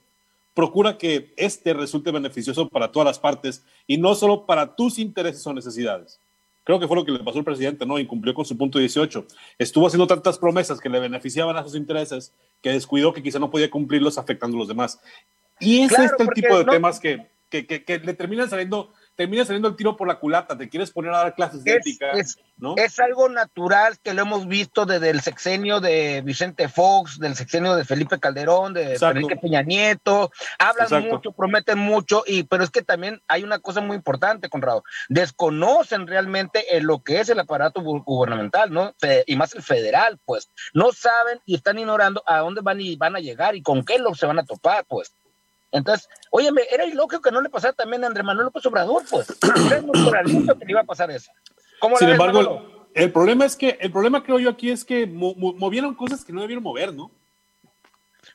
procura 0.54 0.96
que 0.96 1.34
este 1.36 1.74
resulte 1.74 2.12
beneficioso 2.12 2.68
para 2.68 2.92
todas 2.92 3.04
las 3.04 3.18
partes 3.18 3.64
y 3.88 3.96
no 3.98 4.14
solo 4.14 4.46
para 4.46 4.76
tus 4.76 5.00
intereses 5.00 5.44
o 5.44 5.52
necesidades. 5.52 6.20
Creo 6.62 6.78
que 6.78 6.86
fue 6.86 6.94
lo 6.96 7.04
que 7.04 7.10
le 7.10 7.18
pasó 7.18 7.38
al 7.38 7.44
presidente, 7.44 7.84
¿no? 7.84 7.98
Incumplió 7.98 8.32
con 8.32 8.44
su 8.44 8.56
punto 8.56 8.78
18. 8.78 9.26
Estuvo 9.58 9.88
haciendo 9.88 10.06
tantas 10.06 10.38
promesas 10.38 10.78
que 10.78 10.88
le 10.88 11.00
beneficiaban 11.00 11.56
a 11.56 11.64
sus 11.64 11.74
intereses 11.74 12.32
que 12.62 12.70
descuidó 12.70 13.12
que 13.12 13.24
quizá 13.24 13.40
no 13.40 13.50
podía 13.50 13.68
cumplirlos 13.68 14.18
afectando 14.18 14.56
a 14.56 14.60
los 14.60 14.68
demás. 14.68 15.00
Y 15.58 15.80
ese 15.80 15.96
Claro, 15.96 16.14
es 16.14 16.20
el 16.20 16.28
tipo 16.32 16.56
de 16.58 16.64
no- 16.64 16.70
temas 16.70 17.00
que, 17.00 17.26
que, 17.50 17.66
que, 17.66 17.82
que 17.82 17.98
le 17.98 18.14
terminan 18.14 18.48
saliendo, 18.48 18.92
termina 19.18 19.44
saliendo 19.44 19.66
el 19.68 19.74
tiro 19.74 19.96
por 19.96 20.06
la 20.06 20.20
culata. 20.20 20.56
Te 20.56 20.68
quieres 20.68 20.92
poner 20.92 21.12
a 21.12 21.18
dar 21.18 21.34
clases 21.34 21.64
de 21.64 21.72
Es- 21.72 21.76
ética, 21.78 22.12
es- 22.12 22.38
¿no? 22.56 22.74
Es 22.76 23.00
algo 23.00 23.28
natural 23.28 23.98
que 24.00 24.14
lo 24.14 24.22
hemos 24.22 24.46
visto 24.46 24.86
desde 24.86 25.10
el 25.10 25.20
sexenio 25.20 25.80
de 25.80 26.22
Vicente 26.24 26.68
Fox, 26.68 27.18
del 27.18 27.34
sexenio 27.34 27.74
de 27.74 27.84
Felipe 27.84 28.20
Calderón, 28.20 28.74
de 28.74 28.92
Exacto. 28.92 29.18
Enrique 29.18 29.36
Peña 29.36 29.62
Nieto. 29.62 30.30
Hablan 30.60 30.84
Exacto. 30.86 31.08
mucho, 31.16 31.32
prometen 31.32 31.78
mucho, 31.78 32.22
y 32.28 32.44
pero 32.44 32.62
es 32.62 32.70
que 32.70 32.82
también 32.82 33.20
hay 33.26 33.42
una 33.42 33.58
cosa 33.58 33.80
muy 33.80 33.96
importante, 33.96 34.48
Conrado. 34.48 34.84
Desconocen 35.08 36.06
realmente 36.06 36.76
eh, 36.76 36.80
lo 36.80 37.02
que 37.02 37.18
es 37.20 37.28
el 37.28 37.40
aparato 37.40 37.80
gu- 37.80 38.04
gubernamental, 38.04 38.72
¿no? 38.72 38.94
Y 39.26 39.34
más 39.36 39.52
el 39.54 39.62
federal, 39.62 40.18
pues. 40.24 40.48
No 40.72 40.92
saben 40.92 41.40
y 41.44 41.56
están 41.56 41.76
ignorando 41.78 42.22
a 42.24 42.38
dónde 42.38 42.60
van 42.62 42.80
y 42.80 42.94
van 42.94 43.16
a 43.16 43.20
llegar 43.20 43.56
y 43.56 43.62
con 43.62 43.84
qué 43.84 43.98
lo 43.98 44.14
se 44.14 44.26
van 44.26 44.38
a 44.38 44.44
topar, 44.44 44.84
pues. 44.88 45.12
Entonces, 45.70 46.08
óyeme, 46.30 46.62
era 46.70 46.84
ilógico 46.86 47.20
que 47.20 47.30
no 47.30 47.40
le 47.42 47.50
pasara 47.50 47.74
también 47.74 48.02
a 48.04 48.06
Andrés 48.06 48.24
Manuel 48.24 48.46
López 48.46 48.64
Obrador, 48.66 49.02
pues. 49.10 49.28
Era 49.42 50.22
que 50.22 50.64
le 50.64 50.70
iba 50.70 50.80
a 50.80 50.84
pasar 50.84 51.10
eso. 51.10 51.30
¿Cómo 51.78 51.94
la 51.94 51.98
Sin 51.98 52.08
ves, 52.08 52.14
embargo, 52.14 52.42
Manolo? 52.42 52.88
el, 52.94 53.12
problema 53.12 53.44
es 53.44 53.54
que, 53.54 53.76
el 53.80 53.92
problema 53.92 54.22
creo 54.22 54.38
yo 54.38 54.50
aquí 54.50 54.70
es 54.70 54.84
que 54.84 55.06
mo- 55.06 55.34
mo- 55.34 55.52
movieron 55.52 55.94
cosas 55.94 56.24
que 56.24 56.32
no 56.32 56.40
debieron 56.40 56.64
mover, 56.64 56.92
¿no? 56.94 57.10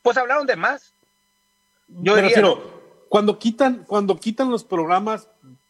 Pues 0.01 0.17
hablaron 0.17 0.45
de 0.45 0.55
más. 0.55 0.93
Yo 1.87 2.15
Me 2.15 2.21
diría, 2.21 2.37
refiero, 2.37 3.05
cuando 3.09 3.37
quitan, 3.39 3.83
cuando 3.85 4.17
quitan 4.17 4.49
los 4.49 4.63
programas 4.63 5.27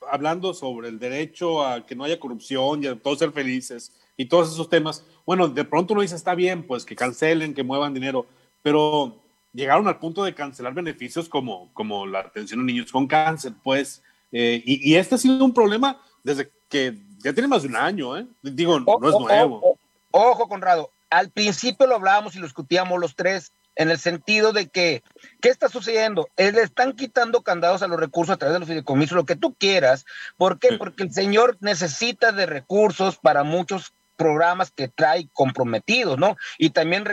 hablando 0.09 0.53
sobre 0.53 0.89
el 0.89 0.99
derecho 0.99 1.65
a 1.65 1.85
que 1.85 1.95
no 1.95 2.03
haya 2.03 2.19
corrupción 2.19 2.83
y 2.83 2.87
a 2.87 2.95
todos 2.99 3.19
ser 3.19 3.31
felices 3.31 3.91
y 4.17 4.25
todos 4.25 4.51
esos 4.53 4.69
temas, 4.69 5.05
bueno, 5.25 5.47
de 5.47 5.63
pronto 5.63 5.93
uno 5.93 6.01
dice, 6.01 6.15
está 6.15 6.35
bien, 6.35 6.67
pues 6.67 6.85
que 6.85 6.95
cancelen, 6.95 7.53
que 7.53 7.63
muevan 7.63 7.93
dinero, 7.93 8.25
pero 8.61 9.22
llegaron 9.53 9.87
al 9.87 9.99
punto 9.99 10.23
de 10.23 10.33
cancelar 10.33 10.73
beneficios 10.73 11.29
como, 11.29 11.71
como 11.73 12.05
la 12.07 12.19
atención 12.19 12.59
a 12.59 12.63
niños 12.63 12.91
con 12.91 13.07
cáncer, 13.07 13.53
pues, 13.63 14.01
eh, 14.31 14.61
y, 14.65 14.91
y 14.91 14.95
este 14.95 15.15
ha 15.15 15.17
sido 15.17 15.43
un 15.45 15.53
problema 15.53 16.01
desde 16.23 16.51
que 16.69 16.97
ya 17.19 17.33
tiene 17.33 17.47
más 17.47 17.61
de 17.61 17.69
un 17.69 17.75
año, 17.75 18.17
¿eh? 18.17 18.25
Digo, 18.41 18.79
no 18.79 19.07
es 19.07 19.15
o- 19.15 19.19
nuevo. 19.19 19.59
o- 19.63 19.77
ojo, 20.11 20.47
Conrado, 20.47 20.89
al 21.09 21.29
principio 21.29 21.85
lo 21.87 21.95
hablábamos 21.95 22.35
y 22.35 22.39
lo 22.39 22.45
discutíamos 22.45 22.99
los 22.99 23.15
tres, 23.15 23.51
en 23.75 23.89
el 23.89 23.97
sentido 23.97 24.53
de 24.53 24.67
que, 24.67 25.01
¿qué 25.41 25.49
está 25.49 25.67
sucediendo? 25.67 26.27
Eh, 26.37 26.51
le 26.51 26.61
están 26.61 26.93
quitando 26.93 27.41
candados 27.41 27.81
a 27.81 27.87
los 27.87 27.99
recursos 27.99 28.33
a 28.33 28.37
través 28.37 28.53
de 28.53 28.59
los 28.59 28.67
fideicomisos, 28.69 29.15
lo 29.15 29.25
que 29.25 29.35
tú 29.35 29.53
quieras. 29.55 30.05
¿Por 30.37 30.59
qué? 30.59 30.77
Porque 30.77 31.01
el 31.03 31.11
señor 31.11 31.57
necesita 31.59 32.31
de 32.31 32.45
recursos 32.45 33.17
para 33.17 33.43
muchos 33.43 33.93
programas 34.15 34.71
que 34.71 34.87
trae 34.87 35.27
comprometidos, 35.33 36.17
¿no? 36.17 36.37
Y 36.57 36.69
también 36.69 37.03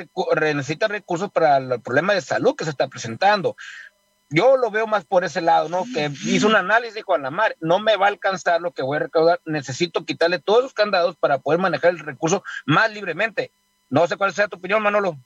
necesita 0.40 0.88
recursos 0.88 1.30
para 1.30 1.56
el 1.56 1.80
problema 1.80 2.14
de 2.14 2.20
salud 2.20 2.54
que 2.56 2.64
se 2.64 2.70
está 2.70 2.88
presentando. 2.88 3.56
Yo 4.28 4.56
lo 4.56 4.70
veo 4.70 4.86
más 4.86 5.04
por 5.04 5.24
ese 5.24 5.40
lado, 5.40 5.68
¿no? 5.68 5.84
Que 5.92 6.10
hizo 6.26 6.46
un 6.46 6.54
análisis, 6.54 7.02
a 7.06 7.18
la 7.18 7.30
mar, 7.30 7.56
no 7.60 7.80
me 7.80 7.96
va 7.96 8.06
a 8.06 8.10
alcanzar 8.10 8.60
lo 8.60 8.70
que 8.70 8.82
voy 8.82 8.96
a 8.96 9.00
recaudar, 9.00 9.40
necesito 9.44 10.04
quitarle 10.04 10.38
todos 10.38 10.62
los 10.62 10.72
candados 10.72 11.16
para 11.16 11.38
poder 11.38 11.58
manejar 11.58 11.90
el 11.90 11.98
recurso 11.98 12.44
más 12.64 12.92
libremente. 12.92 13.50
No 13.88 14.06
sé 14.06 14.16
cuál 14.16 14.32
sea 14.32 14.46
tu 14.46 14.58
opinión, 14.58 14.82
Manolo. 14.82 15.16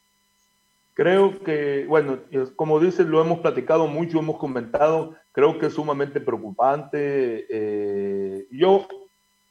Creo 0.95 1.43
que, 1.43 1.85
bueno, 1.87 2.21
como 2.57 2.81
dices, 2.81 3.07
lo 3.07 3.21
hemos 3.21 3.41
platicado 3.41 3.89
mucho, 3.89 4.21
hemos 4.21 4.39
comentado, 4.39 5.17
creo 5.33 5.59
que 5.59 5.67
es 5.67 5.75
sumamente 5.75 6.21
preocupante. 6.21 7.47
eh, 7.51 8.47
yo 8.51 8.89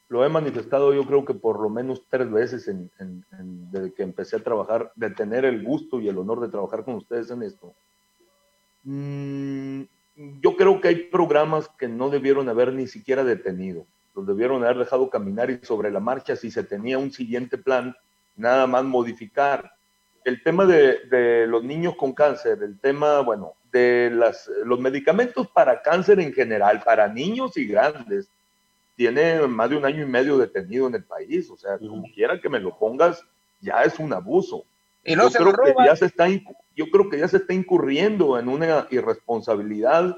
lo 0.09 0.25
he 0.25 0.29
manifestado, 0.29 0.93
yo 0.93 1.05
creo 1.05 1.25
que 1.25 1.33
por 1.33 1.59
lo 1.59 1.69
menos 1.69 2.03
tres 2.09 2.29
veces 2.29 2.67
en, 2.67 2.91
desde 3.71 3.93
que 3.93 4.03
empecé 4.03 4.35
a 4.35 4.43
trabajar, 4.43 4.91
de 4.95 5.09
tener 5.09 5.45
el 5.45 5.63
gusto 5.63 5.99
y 5.99 6.07
el 6.07 6.17
honor 6.17 6.41
de 6.41 6.49
trabajar 6.49 6.83
con 6.83 6.95
ustedes 6.95 7.31
en 7.31 7.43
esto. 7.43 7.73
Mm, 8.83 9.83
yo 10.41 10.55
creo 10.55 10.79
que 10.81 10.89
hay 10.89 10.95
programas 11.05 11.69
que 11.77 11.87
no 11.87 12.09
debieron 12.09 12.49
haber 12.49 12.73
ni 12.73 12.87
siquiera 12.87 13.23
detenido, 13.23 13.85
los 14.13 14.27
debieron 14.27 14.63
haber 14.63 14.77
dejado 14.77 15.09
caminar 15.09 15.49
y 15.49 15.59
sobre 15.65 15.89
la 15.89 15.99
marcha, 15.99 16.35
si 16.35 16.51
se 16.51 16.63
tenía 16.63 16.97
un 16.99 17.11
siguiente 17.11 17.57
plan, 17.57 17.95
nada 18.35 18.67
más 18.67 18.83
modificar 18.83 19.73
el 20.25 20.43
tema 20.43 20.65
de, 20.65 20.99
de 21.09 21.47
los 21.47 21.63
niños 21.63 21.95
con 21.95 22.13
cáncer, 22.13 22.59
el 22.61 22.79
tema, 22.79 23.21
bueno, 23.21 23.53
de 23.71 24.11
las, 24.13 24.49
los 24.63 24.79
medicamentos 24.79 25.47
para 25.49 25.81
cáncer 25.81 26.19
en 26.19 26.31
general, 26.31 26.81
para 26.83 27.07
niños 27.07 27.57
y 27.57 27.65
grandes, 27.65 28.29
tiene 28.95 29.47
más 29.47 29.69
de 29.69 29.77
un 29.77 29.85
año 29.85 30.03
y 30.03 30.05
medio 30.05 30.37
detenido 30.37 30.87
en 30.87 30.95
el 30.95 31.03
país. 31.03 31.49
O 31.49 31.57
sea, 31.57 31.77
como 31.77 32.03
quiera 32.13 32.39
que 32.39 32.49
me 32.49 32.59
lo 32.59 32.77
pongas, 32.77 33.23
ya 33.61 33.83
es 33.83 33.99
un 33.99 34.13
abuso. 34.13 34.65
Y 35.03 35.15
luego 35.15 35.29
yo, 35.29 35.37
se 35.37 35.43
creo 35.43 35.75
que 35.75 35.85
ya 35.85 35.95
se 35.95 36.05
está, 36.05 36.27
yo 36.27 36.89
creo 36.91 37.09
que 37.09 37.19
ya 37.19 37.27
se 37.27 37.37
está 37.37 37.53
incurriendo 37.53 38.39
en 38.39 38.47
una 38.47 38.87
irresponsabilidad 38.91 40.15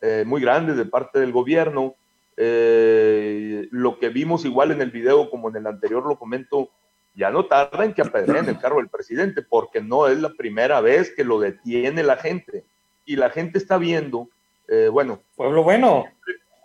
eh, 0.00 0.24
muy 0.26 0.40
grande 0.40 0.74
de 0.74 0.84
parte 0.84 1.20
del 1.20 1.32
gobierno. 1.32 1.94
Eh, 2.36 3.68
lo 3.70 3.98
que 3.98 4.08
vimos 4.08 4.44
igual 4.44 4.72
en 4.72 4.80
el 4.80 4.90
video 4.90 5.30
como 5.30 5.48
en 5.50 5.56
el 5.56 5.66
anterior 5.66 6.04
lo 6.04 6.18
comento, 6.18 6.70
ya 7.14 7.30
no 7.30 7.46
tarda 7.46 7.84
en 7.84 7.94
que 7.94 8.02
apedreen 8.02 8.48
el 8.48 8.58
carro 8.58 8.78
del 8.78 8.88
presidente, 8.88 9.42
porque 9.42 9.80
no 9.80 10.08
es 10.08 10.18
la 10.18 10.30
primera 10.30 10.80
vez 10.80 11.12
que 11.14 11.22
lo 11.22 11.38
detiene 11.38 12.02
la 12.02 12.16
gente. 12.16 12.64
Y 13.06 13.16
la 13.16 13.30
gente 13.30 13.58
está 13.58 13.78
viendo, 13.78 14.28
eh, 14.66 14.88
bueno. 14.90 15.22
Pueblo 15.36 15.62
bueno. 15.62 16.06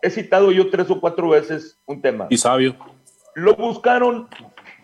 He 0.02 0.10
citado 0.10 0.52
yo 0.52 0.70
tres 0.70 0.90
o 0.90 1.00
cuatro 1.00 1.30
veces 1.30 1.78
un 1.86 2.02
tema. 2.02 2.28
Y 2.30 2.38
sabio. 2.38 2.76
Lo 3.36 3.56
buscaron 3.56 4.28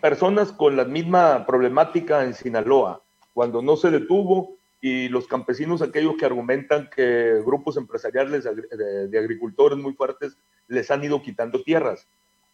personas 0.00 0.52
con 0.52 0.76
la 0.76 0.84
misma 0.84 1.46
problemática 1.46 2.24
en 2.24 2.34
Sinaloa, 2.34 3.02
cuando 3.32 3.62
no 3.62 3.76
se 3.76 3.90
detuvo 3.90 4.56
y 4.80 5.08
los 5.08 5.26
campesinos, 5.26 5.82
aquellos 5.82 6.16
que 6.16 6.26
argumentan 6.26 6.88
que 6.94 7.42
grupos 7.44 7.76
empresariales 7.76 8.44
de 8.44 9.18
agricultores 9.18 9.78
muy 9.78 9.94
fuertes 9.94 10.36
les 10.68 10.90
han 10.90 11.02
ido 11.02 11.22
quitando 11.22 11.62
tierras. 11.62 12.06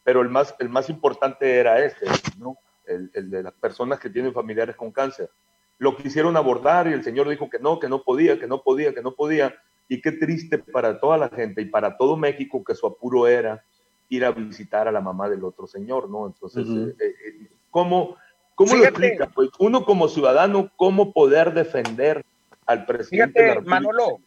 Pero 0.04 0.22
el 0.22 0.28
más, 0.28 0.54
el 0.58 0.68
más 0.68 0.88
importante 0.88 1.58
era 1.58 1.84
este, 1.84 2.06
¿no? 2.38 2.56
el, 2.86 3.10
el 3.14 3.30
de 3.30 3.42
las 3.42 3.52
personas 3.54 4.00
que 4.00 4.10
tienen 4.10 4.32
familiares 4.32 4.76
con 4.76 4.92
cáncer. 4.92 5.30
Lo 5.78 5.96
quisieron 5.96 6.36
abordar 6.36 6.86
y 6.88 6.92
el 6.92 7.04
señor 7.04 7.28
dijo 7.28 7.50
que 7.50 7.58
no, 7.58 7.78
que 7.78 7.88
no 7.88 8.02
podía, 8.02 8.38
que 8.38 8.46
no 8.46 8.62
podía, 8.62 8.94
que 8.94 9.02
no 9.02 9.14
podía. 9.14 9.54
Y 9.92 10.00
qué 10.00 10.12
triste 10.12 10.56
para 10.56 10.98
toda 10.98 11.18
la 11.18 11.28
gente 11.28 11.60
y 11.60 11.66
para 11.66 11.98
todo 11.98 12.16
México 12.16 12.64
que 12.64 12.74
su 12.74 12.86
apuro 12.86 13.26
era 13.28 13.62
ir 14.08 14.24
a 14.24 14.30
visitar 14.30 14.88
a 14.88 14.90
la 14.90 15.02
mamá 15.02 15.28
del 15.28 15.44
otro 15.44 15.66
señor, 15.66 16.08
¿no? 16.08 16.26
Entonces, 16.26 16.66
Ujú. 16.66 16.88
eh, 16.88 16.94
eh, 16.98 17.50
¿cómo, 17.68 18.16
cómo 18.54 18.74
lo 18.74 18.84
explica? 18.84 19.28
Pues 19.34 19.50
uno 19.58 19.84
como 19.84 20.08
ciudadano, 20.08 20.72
¿cómo 20.76 21.12
poder 21.12 21.52
defender 21.52 22.24
al 22.64 22.86
presidente 22.86 23.42
de 23.42 23.48
la 23.48 23.54
República? 23.56 23.80
Manolo, 23.80 24.20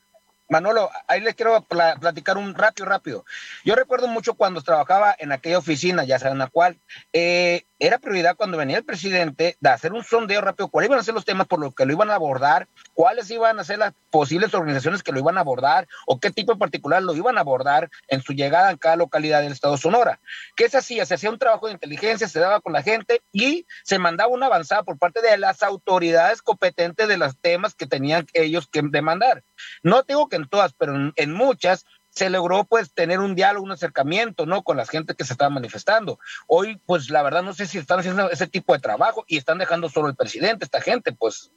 Manolo, 0.49 0.89
ahí 1.07 1.21
les 1.21 1.33
quiero 1.33 1.59
pla- 1.63 1.97
platicar 1.99 2.37
un 2.37 2.53
rápido, 2.53 2.87
rápido. 2.87 3.25
Yo 3.63 3.73
recuerdo 3.73 4.07
mucho 4.07 4.35
cuando 4.35 4.61
trabajaba 4.61 5.15
en 5.17 5.31
aquella 5.31 5.57
oficina, 5.57 6.03
ya 6.03 6.19
saben 6.19 6.37
la 6.37 6.45
cual, 6.47 6.79
eh, 7.11 7.65
era 7.79 7.97
prioridad 7.97 8.35
cuando 8.35 8.57
venía 8.57 8.77
el 8.77 8.85
presidente 8.85 9.57
de 9.59 9.69
hacer 9.69 9.93
un 9.93 10.03
sondeo 10.03 10.41
rápido, 10.41 10.69
cuáles 10.69 10.89
iban 10.89 10.99
a 10.99 11.03
ser 11.03 11.13
los 11.13 11.25
temas 11.25 11.47
por 11.47 11.59
los 11.59 11.75
que 11.75 11.85
lo 11.85 11.91
iban 11.91 12.09
a 12.09 12.15
abordar, 12.15 12.67
cuáles 12.93 13.29
iban 13.29 13.59
a 13.59 13.63
ser 13.63 13.79
las 13.79 13.93
posibles 14.09 14.53
organizaciones 14.53 15.03
que 15.03 15.11
lo 15.11 15.19
iban 15.19 15.37
a 15.37 15.41
abordar 15.41 15.87
o 16.07 16.19
qué 16.19 16.31
tipo 16.31 16.53
en 16.53 16.59
particular 16.59 17.03
lo 17.03 17.15
iban 17.15 17.37
a 17.37 17.41
abordar 17.41 17.89
en 18.07 18.21
su 18.21 18.33
llegada 18.33 18.69
a 18.69 18.77
cada 18.77 18.95
localidad 18.95 19.41
del 19.41 19.51
estado 19.51 19.77
Sonora. 19.77 20.19
¿Qué 20.55 20.69
se 20.69 20.77
hacía? 20.77 21.05
Se 21.05 21.15
hacía 21.15 21.29
un 21.29 21.39
trabajo 21.39 21.67
de 21.67 21.73
inteligencia, 21.73 22.27
se 22.27 22.39
daba 22.39 22.61
con 22.61 22.73
la 22.73 22.81
gente 22.81 23.21
y 23.31 23.65
se 23.83 23.99
mandaba 23.99 24.31
una 24.31 24.45
avanzada 24.45 24.83
por 24.83 24.97
parte 24.97 25.21
de 25.21 25.37
las 25.37 25.61
autoridades 25.61 26.41
competentes 26.41 27.07
de 27.07 27.17
los 27.17 27.37
temas 27.39 27.75
que 27.75 27.87
tenían 27.87 28.25
ellos 28.33 28.67
que 28.67 28.81
demandar. 28.83 29.43
No 29.83 30.03
digo 30.03 30.29
que 30.29 30.37
en 30.37 30.47
todas, 30.47 30.73
pero 30.73 30.95
en, 30.95 31.13
en 31.15 31.33
muchas 31.33 31.85
se 32.15 32.29
logró 32.29 32.63
pues 32.63 32.91
tener 32.91 33.19
un 33.19 33.35
diálogo, 33.35 33.65
un 33.65 33.71
acercamiento, 33.73 34.45
¿no? 34.45 34.63
Con 34.63 34.77
la 34.77 34.85
gente 34.85 35.15
que 35.15 35.25
se 35.25 35.33
estaba 35.33 35.49
manifestando. 35.49 36.17
Hoy, 36.47 36.79
pues 36.85 37.09
la 37.09 37.21
verdad 37.21 37.43
no 37.43 37.53
sé 37.53 37.67
si 37.67 37.77
están 37.77 37.99
haciendo 37.99 38.31
ese 38.31 38.47
tipo 38.47 38.73
de 38.73 38.79
trabajo 38.79 39.25
y 39.27 39.37
están 39.37 39.57
dejando 39.57 39.89
solo 39.89 40.07
el 40.07 40.15
presidente, 40.15 40.63
esta 40.65 40.79
gente, 40.81 41.11
pues 41.11 41.51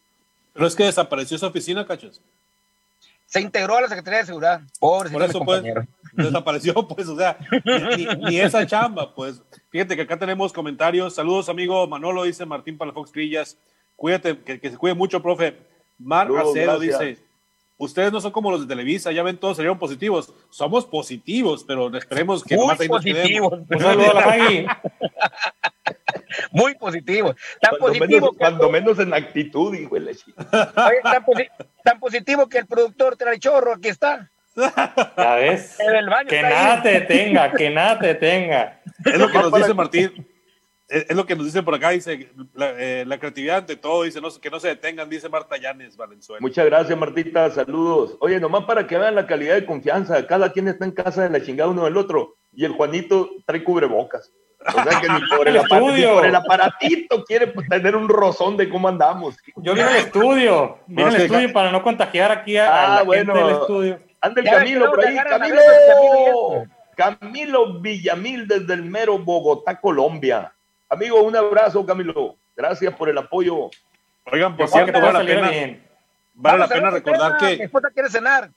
Pero 0.53 0.66
es 0.66 0.75
que 0.75 0.85
desapareció 0.85 1.37
esa 1.37 1.47
oficina, 1.47 1.87
cachos. 1.87 2.21
se 3.27 3.40
integró 3.40 3.77
a 3.77 3.83
la 3.83 3.88
Secretaría 3.88 4.18
de 4.21 4.27
Seguridad. 4.27 4.61
Pobre 4.81 5.11
Por 5.11 5.23
eso, 5.23 5.40
pues, 5.44 5.62
desapareció, 6.14 6.75
pues, 6.88 7.07
o 7.07 7.16
sea, 7.16 7.38
ni, 7.97 8.05
ni- 8.07 8.14
ni 8.25 8.40
esa 8.40 8.66
chamba, 8.66 9.14
pues. 9.14 9.40
Fíjate 9.71 9.94
que 9.94 10.03
acá 10.03 10.18
tenemos 10.18 10.53
comentarios. 10.53 11.14
Saludos, 11.14 11.49
amigo 11.49 11.87
Manolo, 11.87 12.25
dice 12.25 12.44
Martín 12.44 12.77
Palafox 12.77 13.12
Trillas. 13.12 13.57
Cuídate, 13.94 14.38
que, 14.42 14.59
que 14.61 14.71
se 14.71 14.77
cuide 14.77 14.94
mucho, 14.94 15.23
profe. 15.23 15.57
Mar 15.99 16.29
gracias. 16.33 16.81
dice, 16.81 17.18
ustedes 17.79 18.12
no 18.12 18.21
son 18.21 18.33
como 18.33 18.51
los 18.51 18.61
de 18.61 18.67
Televisa, 18.67 19.11
ya 19.12 19.23
ven, 19.23 19.38
todos 19.38 19.57
salieron 19.57 19.79
positivos. 19.79 20.35
Somos 20.51 20.85
positivos, 20.85 21.64
pero 21.67 21.97
esperemos 21.97 22.45
que 22.45 22.57
Muy 22.57 22.75
ahí 22.79 22.88
positivos. 22.88 23.61
saludo 23.79 24.11
a 24.11 24.14
la 24.14 24.27
Maggie. 24.27 24.67
Muy 26.53 26.75
positivo. 26.75 27.35
Tan 27.61 27.71
Cuando 27.79 27.87
positivo 27.87 28.09
menos, 28.21 28.31
cuando 28.38 28.71
menos 28.71 28.99
en 28.99 29.14
actitud, 29.14 29.75
hijo 29.75 29.95
de 29.95 30.01
la 30.01 30.14
chica. 30.14 30.43
Oye, 30.87 31.01
tan, 31.03 31.25
posi- 31.25 31.49
tan 31.85 31.99
positivo 32.01 32.49
que 32.49 32.59
el 32.59 32.67
productor 32.67 33.17
trae 33.17 33.38
chorro, 33.38 33.73
aquí 33.75 33.88
está. 33.88 34.31
Ya 35.17 35.35
ves. 35.37 35.79
En 35.81 35.95
el 35.95 36.09
baño 36.09 36.29
Que 36.29 36.38
ahí. 36.41 36.53
nada 36.53 36.83
te 36.83 36.88
detenga, 36.91 37.53
que 37.53 37.71
nada 37.71 37.99
te 37.99 38.07
detenga. 38.09 38.81
Es 39.05 39.19
lo 39.19 39.29
que 39.31 39.38
nos 39.38 39.53
dice 39.53 39.75
Martín. 39.75 40.28
Es, 40.88 41.14
lo 41.14 41.27
que 41.27 41.37
nos 41.37 41.44
dice 41.44 41.62
por 41.62 41.74
acá, 41.74 41.90
dice 41.90 42.31
la, 42.55 42.70
eh, 42.79 43.05
la 43.07 43.18
creatividad 43.18 43.59
ante 43.59 43.77
todo, 43.77 44.05
dice 44.05 44.20
no, 44.22 44.29
que 44.40 44.48
no 44.51 44.59
se 44.59 44.68
detengan, 44.68 45.09
dice 45.11 45.29
Marta 45.29 45.57
Llanes 45.59 45.96
Valenzuela. 45.96 46.40
Muchas 46.40 46.64
gracias, 46.64 46.98
Martita. 46.98 47.51
Saludos. 47.51 48.16
Oye, 48.20 48.40
nomás 48.40 48.64
para 48.64 48.87
que 48.87 48.96
vean 48.96 49.14
la 49.14 49.27
calidad 49.27 49.55
de 49.57 49.66
confianza. 49.66 50.27
Cada 50.27 50.51
quien 50.51 50.66
está 50.68 50.87
en 50.87 50.92
casa 50.92 51.24
de 51.29 51.31
la 51.38 51.44
chingada 51.44 51.68
uno 51.70 51.85
del 51.85 51.96
otro. 51.98 52.37
Y 52.55 52.64
el 52.64 52.72
Juanito 52.72 53.29
trae 53.44 53.62
cubrebocas. 53.62 54.33
O 54.66 54.72
sea 54.83 55.01
que 55.01 55.09
ni 55.09 55.20
por 55.37 55.46
el, 55.48 55.57
El 55.57 55.62
apar- 55.62 55.81
ni 55.81 55.87
estudio. 55.88 56.14
por 56.14 56.27
el 56.27 56.35
aparatito 56.35 57.24
quiere 57.24 57.46
pues, 57.48 57.68
tener 57.68 57.94
un 57.94 58.09
rozón 58.09 58.57
de 58.57 58.68
cómo 58.70 58.88
andamos. 58.88 59.37
Yo 59.57 59.74
vine 59.74 59.85
al 59.87 59.96
estudio, 59.96 60.79
vine 60.87 61.03
No, 61.03 61.09
al 61.09 61.16
estudio 61.20 61.53
para 61.53 61.70
no 61.70 61.83
contagiar 61.83 62.33
aquí 62.33 62.57
a, 62.57 62.66
a 62.66 62.85
Ah, 62.85 62.96
la 62.96 63.03
bueno. 63.03 63.35
gente 63.35 63.46
del 63.46 63.61
estudio. 63.61 64.01
Anda 64.22 64.40
el 64.40 64.46
Ya 64.46 64.53
Camilo 64.57 64.90
por 64.90 65.05
ahí. 65.07 65.18
a 65.18 65.24
Camilo. 65.24 66.64
Camilo 66.96 67.81
Villamil 67.81 68.48
desde 68.48 68.74
el 68.74 68.83
mero 68.85 69.18
Bogotá, 69.18 69.81
Colombia. 69.81 70.53
Amigo, 70.88 71.22
un 71.22 71.37
abrazo, 71.37 71.85
Camilo. 71.85 72.37
Gracias 72.57 72.94
por 72.94 73.09
el 73.09 73.18
apoyo. 73.18 73.70
Oigan, 74.31 74.57
por 74.57 74.66
que 74.66 74.72
cierto, 74.72 75.01
vale 75.01 75.12
la 75.12 75.24
pena, 75.24 75.51
bien. 75.51 75.87
vale 76.35 76.59
la 76.59 76.66
Vamos 76.66 76.74
pena 76.79 76.90
recordar 76.90 77.38
tema. 77.38 77.51
Mi 77.51 77.57
que 77.59 77.64
esposa 77.64 77.90
quiere 77.92 78.09
cenar. 78.11 78.51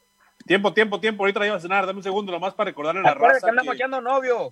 tiempo, 0.45 0.73
tiempo, 0.73 0.99
tiempo, 0.99 1.23
ahorita 1.23 1.39
la 1.39 1.47
iba 1.47 1.55
a 1.55 1.59
cenar, 1.59 1.85
dame 1.85 1.97
un 1.97 2.03
segundo 2.03 2.31
nomás 2.31 2.53
para 2.53 2.69
recordarle 2.69 3.01
a 3.01 3.03
la 3.03 3.13
raza 3.13 3.39
que 3.41 3.49
andamos 3.49 3.71
que, 3.71 3.77
echando 3.77 4.01
novio. 4.01 4.51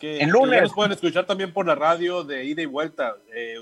que- 0.00 0.14
el 0.14 0.18
que 0.20 0.26
lunes. 0.26 0.56
ya 0.56 0.62
nos 0.62 0.72
pueden 0.74 0.92
escuchar 0.92 1.26
también 1.26 1.52
por 1.52 1.66
la 1.66 1.74
radio 1.74 2.22
de 2.24 2.44
ida 2.44 2.62
y 2.62 2.66
vuelta. 2.66 3.16
Eh, 3.34 3.56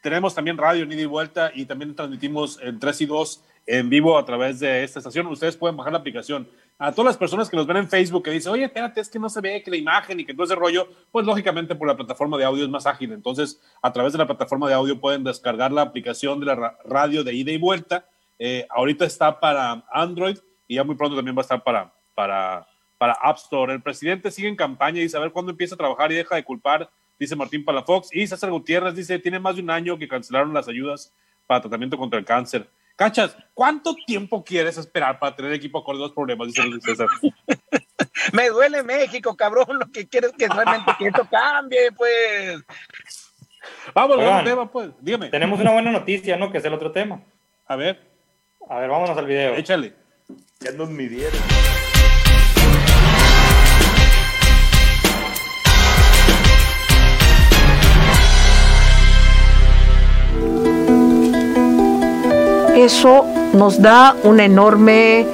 tenemos 0.00 0.34
también 0.34 0.56
radio 0.56 0.84
en 0.84 0.92
ida 0.92 1.02
y 1.02 1.06
vuelta 1.06 1.50
y 1.54 1.64
también 1.66 1.94
transmitimos 1.94 2.58
en 2.62 2.78
3 2.78 3.00
y 3.02 3.06
2 3.06 3.44
en 3.70 3.90
vivo 3.90 4.16
a 4.16 4.24
través 4.24 4.60
de 4.60 4.82
esta 4.82 4.98
estación. 4.98 5.26
Ustedes 5.26 5.54
pueden 5.54 5.76
bajar 5.76 5.92
la 5.92 5.98
aplicación. 5.98 6.48
A 6.78 6.90
todas 6.92 7.06
las 7.06 7.16
personas 7.18 7.50
que 7.50 7.56
nos 7.56 7.66
ven 7.66 7.76
en 7.76 7.88
Facebook 7.88 8.22
que 8.24 8.30
dicen, 8.30 8.50
oye, 8.52 8.64
espérate, 8.64 9.00
es 9.00 9.10
que 9.10 9.18
no 9.18 9.28
se 9.28 9.42
ve 9.42 9.62
que 9.62 9.70
la 9.70 9.76
imagen 9.76 10.18
y 10.20 10.24
que 10.24 10.32
todo 10.32 10.44
ese 10.44 10.54
rollo, 10.54 10.88
pues 11.12 11.26
lógicamente 11.26 11.74
por 11.74 11.86
la 11.86 11.94
plataforma 11.94 12.38
de 12.38 12.44
audio 12.44 12.64
es 12.64 12.70
más 12.70 12.86
ágil. 12.86 13.12
Entonces, 13.12 13.60
a 13.82 13.92
través 13.92 14.12
de 14.12 14.18
la 14.18 14.26
plataforma 14.26 14.68
de 14.68 14.74
audio 14.74 14.98
pueden 14.98 15.22
descargar 15.22 15.70
la 15.70 15.82
aplicación 15.82 16.40
de 16.40 16.46
la 16.46 16.54
ra- 16.54 16.78
radio 16.84 17.22
de 17.22 17.34
ida 17.34 17.52
y 17.52 17.58
vuelta. 17.58 18.06
Eh, 18.38 18.66
ahorita 18.70 19.04
está 19.04 19.38
para 19.38 19.84
Android 19.92 20.38
y 20.66 20.76
ya 20.76 20.84
muy 20.84 20.94
pronto 20.94 21.14
también 21.16 21.36
va 21.36 21.40
a 21.40 21.42
estar 21.42 21.62
para, 21.62 21.92
para, 22.14 22.66
para 22.96 23.12
App 23.20 23.36
Store. 23.36 23.74
El 23.74 23.82
presidente 23.82 24.30
sigue 24.30 24.48
en 24.48 24.56
campaña 24.56 25.02
y 25.02 25.08
ver 25.08 25.30
cuándo 25.32 25.50
empieza 25.50 25.74
a 25.74 25.78
trabajar 25.78 26.10
y 26.10 26.14
deja 26.14 26.36
de 26.36 26.44
culpar, 26.44 26.88
dice 27.18 27.36
Martín 27.36 27.66
Palafox. 27.66 28.14
Y 28.14 28.26
César 28.26 28.50
Gutiérrez 28.50 28.94
dice, 28.94 29.18
tiene 29.18 29.38
más 29.40 29.56
de 29.56 29.62
un 29.62 29.70
año 29.70 29.98
que 29.98 30.08
cancelaron 30.08 30.54
las 30.54 30.68
ayudas 30.68 31.12
para 31.46 31.60
tratamiento 31.60 31.98
contra 31.98 32.18
el 32.18 32.24
cáncer. 32.24 32.66
Cachas, 32.98 33.36
¿cuánto 33.54 33.94
tiempo 33.94 34.42
quieres 34.42 34.76
esperar 34.76 35.20
para 35.20 35.36
tener 35.36 35.52
equipo 35.52 35.84
con 35.84 35.96
los 36.00 36.10
problemas? 36.10 36.48
Dice 36.48 36.64
Luis 36.64 36.82
César. 36.82 37.06
Me 38.32 38.48
duele 38.48 38.82
México, 38.82 39.36
cabrón. 39.36 39.78
Lo 39.78 39.86
que 39.92 40.08
quieres 40.08 40.32
que 40.36 40.48
realmente 40.48 40.90
que 40.98 41.06
esto 41.06 41.24
cambie, 41.30 41.92
pues. 41.92 42.60
Vamos, 43.94 44.16
Oigan, 44.16 44.30
vamos, 44.30 44.44
tema, 44.44 44.72
pues. 44.72 44.90
Dígame. 45.00 45.28
Tenemos 45.28 45.60
una 45.60 45.70
buena 45.70 45.92
noticia, 45.92 46.36
¿no? 46.36 46.50
Que 46.50 46.58
es 46.58 46.64
el 46.64 46.74
otro 46.74 46.90
tema. 46.90 47.22
A 47.68 47.76
ver. 47.76 48.04
A 48.68 48.80
ver, 48.80 48.90
vámonos 48.90 49.16
al 49.16 49.26
video. 49.26 49.54
Échale. 49.54 49.94
Ya 50.58 50.72
nos 50.72 50.90
midieron. 50.90 51.40
Eso 62.78 63.24
nos 63.54 63.82
da 63.82 64.14
una 64.22 64.44
enorme 64.44 65.26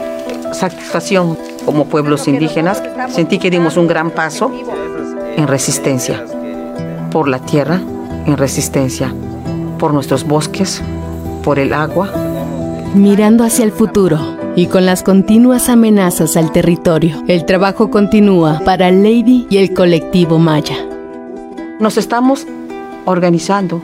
satisfacción 0.52 1.36
como 1.66 1.84
pueblos 1.84 2.26
indígenas. 2.26 2.82
Sentí 3.10 3.38
que 3.38 3.50
dimos 3.50 3.76
un 3.76 3.86
gran 3.86 4.10
paso 4.10 4.50
en 5.36 5.46
resistencia 5.46 6.24
por 7.12 7.28
la 7.28 7.40
tierra, 7.40 7.82
en 8.24 8.38
resistencia 8.38 9.14
por 9.78 9.92
nuestros 9.92 10.24
bosques, 10.24 10.80
por 11.42 11.58
el 11.58 11.74
agua. 11.74 12.10
Mirando 12.94 13.44
hacia 13.44 13.66
el 13.66 13.72
futuro 13.72 14.18
y 14.56 14.68
con 14.68 14.86
las 14.86 15.02
continuas 15.02 15.68
amenazas 15.68 16.38
al 16.38 16.50
territorio, 16.50 17.22
el 17.28 17.44
trabajo 17.44 17.90
continúa 17.90 18.62
para 18.64 18.90
Lady 18.90 19.46
y 19.50 19.58
el 19.58 19.74
colectivo 19.74 20.38
Maya. 20.38 20.78
Nos 21.78 21.98
estamos 21.98 22.46
organizando, 23.04 23.82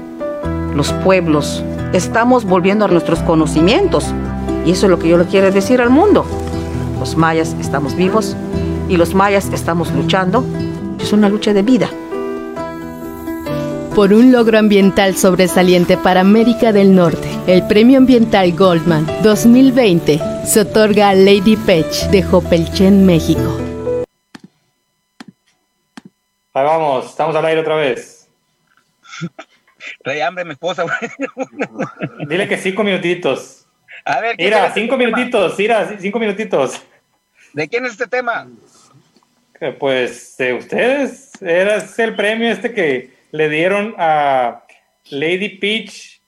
los 0.74 0.94
pueblos, 1.04 1.62
estamos 1.92 2.44
volviendo 2.44 2.84
a 2.84 2.88
nuestros 2.88 3.20
conocimientos. 3.20 4.06
Y 4.64 4.72
eso 4.72 4.86
es 4.86 4.90
lo 4.90 4.98
que 4.98 5.08
yo 5.08 5.18
le 5.18 5.26
quiero 5.26 5.50
decir 5.50 5.80
al 5.80 5.90
mundo. 5.90 6.24
Los 6.98 7.16
mayas 7.16 7.56
estamos 7.60 7.94
vivos 7.96 8.36
y 8.88 8.96
los 8.96 9.14
mayas 9.14 9.48
estamos 9.52 9.90
luchando. 9.92 10.44
Es 11.00 11.12
una 11.12 11.28
lucha 11.28 11.52
de 11.52 11.62
vida. 11.62 11.90
Por 13.94 14.12
un 14.12 14.30
logro 14.30 14.58
ambiental 14.58 15.16
sobresaliente 15.16 15.96
para 15.96 16.20
América 16.20 16.72
del 16.72 16.94
Norte, 16.94 17.28
el 17.46 17.66
Premio 17.66 17.98
Ambiental 17.98 18.52
Goldman 18.52 19.06
2020 19.22 20.20
se 20.44 20.60
otorga 20.60 21.08
a 21.08 21.14
Lady 21.14 21.56
Pech 21.56 22.08
de 22.10 22.22
Jopelchen, 22.22 23.04
México. 23.04 23.58
Ahí 26.52 26.64
vamos, 26.64 27.06
estamos 27.06 27.34
al 27.34 27.44
aire 27.44 27.60
otra 27.60 27.76
vez. 27.76 28.28
Trae 30.02 30.22
hambre 30.22 30.44
mi 30.44 30.52
esposa, 30.52 30.82
güey. 30.84 32.26
Dile 32.28 32.48
que 32.48 32.56
cinco 32.56 32.82
minutitos. 32.84 33.66
A 34.04 34.20
ver, 34.20 34.36
¿quién 34.36 34.48
Mira, 34.48 34.72
cinco 34.72 34.94
este 34.94 35.04
tema? 35.04 35.16
minutitos, 35.16 35.58
mira, 35.58 35.96
cinco 35.98 36.18
minutitos. 36.18 36.82
¿De 37.52 37.68
quién 37.68 37.84
es 37.84 37.92
este 37.92 38.06
tema? 38.06 38.48
Eh, 39.60 39.72
Pues 39.78 40.36
de 40.38 40.54
ustedes, 40.54 41.32
era 41.42 41.76
el 41.76 42.16
premio 42.16 42.48
este 42.50 42.72
que 42.72 43.10
le 43.32 43.48
dieron 43.48 43.94
a 43.98 44.64
Lady 45.10 45.58
Peach 45.58 46.20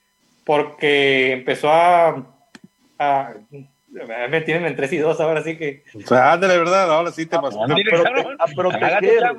porque 0.45 1.33
empezó 1.33 1.71
a, 1.71 2.27
a- 2.99 3.35
me 4.29 4.41
tienen 4.41 4.65
en 4.67 4.75
3 4.77 4.93
y 4.95 4.99
2 4.99 5.21
ahora 5.21 5.43
sí 5.43 5.57
que 5.57 5.85
O 5.95 6.01
sea, 6.07 6.33
ándale, 6.33 6.59
¿verdad? 6.59 6.91
Ahora 6.91 7.11
sí 7.13 7.27
te 7.27 7.39
pasó. 7.39 7.63
a, 7.63 7.67
prote- 7.69 8.37
a 8.39 8.47
proteger, 8.47 9.37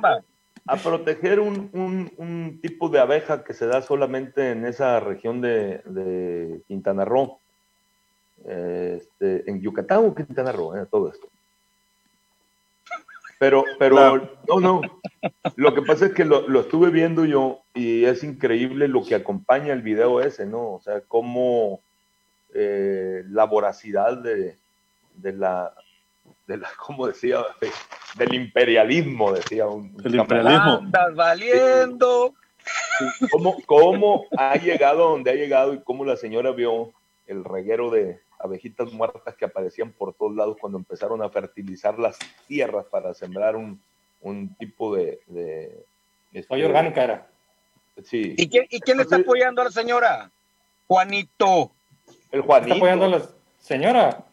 a 0.66 0.76
proteger 0.76 1.40
un, 1.40 1.68
un- 1.72 2.12
un 2.16 2.58
tipo 2.62 2.88
de 2.88 2.98
abeja 3.00 3.44
que 3.44 3.52
se 3.52 3.66
da 3.66 3.82
solamente 3.82 4.50
en 4.52 4.64
esa 4.66 4.98
región 5.00 5.40
de, 5.40 5.78
de 5.84 6.62
Quintana 6.66 7.04
Roo. 7.04 7.38
Este, 8.46 9.48
en 9.50 9.60
Yucatán 9.60 10.04
o 10.06 10.14
Quintana 10.14 10.52
Roo, 10.52 10.76
eh, 10.76 10.86
todo 10.90 11.10
esto. 11.10 11.28
Pero, 13.38 13.64
pero, 13.78 14.16
no, 14.48 14.60
no. 14.60 14.80
Lo 15.56 15.74
que 15.74 15.82
pasa 15.82 16.06
es 16.06 16.12
que 16.12 16.24
lo, 16.24 16.48
lo 16.48 16.60
estuve 16.60 16.90
viendo 16.90 17.24
yo 17.24 17.60
y 17.74 18.04
es 18.04 18.22
increíble 18.24 18.88
lo 18.88 19.04
que 19.04 19.14
acompaña 19.14 19.72
el 19.72 19.82
video 19.82 20.20
ese, 20.20 20.46
¿no? 20.46 20.74
O 20.74 20.80
sea, 20.80 21.00
cómo 21.02 21.80
eh, 22.54 23.22
la 23.28 23.44
voracidad 23.44 24.16
de, 24.18 24.56
de 25.16 25.32
la, 25.32 25.74
de 26.46 26.56
la, 26.58 26.68
¿cómo 26.78 27.06
decía? 27.06 27.38
De- 27.60 27.70
del 28.16 28.34
imperialismo, 28.34 29.32
decía 29.32 29.66
un. 29.66 29.96
El 30.04 30.14
imperialismo. 30.14 30.78
Andas 30.78 31.14
valiendo. 31.14 32.34
¿Cómo, 33.30 33.56
¿Cómo 33.66 34.24
ha 34.38 34.54
llegado 34.56 35.06
a 35.06 35.10
donde 35.10 35.30
ha 35.30 35.34
llegado 35.34 35.74
y 35.74 35.80
cómo 35.82 36.04
la 36.04 36.16
señora 36.16 36.52
vio 36.52 36.92
el 37.26 37.44
reguero 37.44 37.90
de 37.90 38.20
abejitas 38.38 38.92
muertas 38.92 39.34
que 39.36 39.44
aparecían 39.44 39.92
por 39.92 40.14
todos 40.14 40.34
lados 40.34 40.56
cuando 40.60 40.78
empezaron 40.78 41.22
a 41.22 41.28
fertilizar 41.28 41.98
las 41.98 42.18
tierras 42.46 42.84
para 42.90 43.12
sembrar 43.14 43.56
un, 43.56 43.82
un 44.20 44.54
tipo 44.56 44.94
de... 44.94 45.20
de 45.26 45.84
este, 46.32 46.48
soy 46.48 46.62
orgánica 46.62 47.04
era. 47.04 47.26
Sí. 48.04 48.34
¿Y 48.36 48.48
quién, 48.48 48.66
y 48.70 48.80
quién 48.80 48.96
le 48.98 49.02
está 49.04 49.16
apoyando 49.16 49.60
a 49.62 49.66
la 49.66 49.70
señora? 49.70 50.30
Juanito. 50.86 51.70
El 52.30 52.40
¿Está 52.40 52.46
Juanito. 52.46 52.74
apoyando 52.76 53.04
a 53.04 53.08
la 53.08 53.22
señora? 53.60 54.24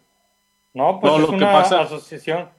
No, 0.74 1.00
pues 1.00 1.12
No, 1.12 1.18
es 1.18 1.22
lo 1.24 1.30
que 1.30 1.36
una 1.36 1.52
pasa- 1.52 1.82
asociación. 1.82 2.50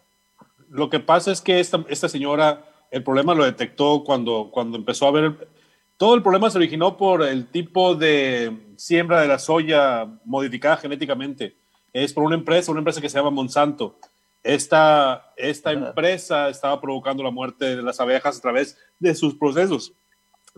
Lo 0.68 0.88
que 0.90 1.00
pasa 1.00 1.32
es 1.32 1.40
que 1.40 1.60
esta, 1.60 1.84
esta 1.88 2.08
señora, 2.08 2.64
el 2.90 3.02
problema 3.02 3.34
lo 3.34 3.44
detectó 3.44 4.02
cuando, 4.04 4.50
cuando 4.52 4.76
empezó 4.78 5.06
a 5.06 5.10
ver. 5.12 5.48
Todo 5.96 6.14
el 6.14 6.22
problema 6.22 6.50
se 6.50 6.58
originó 6.58 6.96
por 6.96 7.22
el 7.22 7.46
tipo 7.48 7.94
de 7.94 8.74
siembra 8.76 9.20
de 9.20 9.28
la 9.28 9.38
soya 9.38 10.08
modificada 10.24 10.76
genéticamente. 10.78 11.56
Es 11.92 12.12
por 12.12 12.24
una 12.24 12.34
empresa, 12.34 12.70
una 12.70 12.80
empresa 12.80 13.00
que 13.00 13.08
se 13.08 13.18
llama 13.18 13.30
Monsanto. 13.30 13.98
Esta, 14.42 15.32
esta 15.36 15.70
empresa 15.72 16.48
estaba 16.48 16.80
provocando 16.80 17.22
la 17.22 17.30
muerte 17.30 17.76
de 17.76 17.82
las 17.82 18.00
abejas 18.00 18.38
a 18.38 18.40
través 18.40 18.76
de 18.98 19.14
sus 19.14 19.34
procesos. 19.34 19.92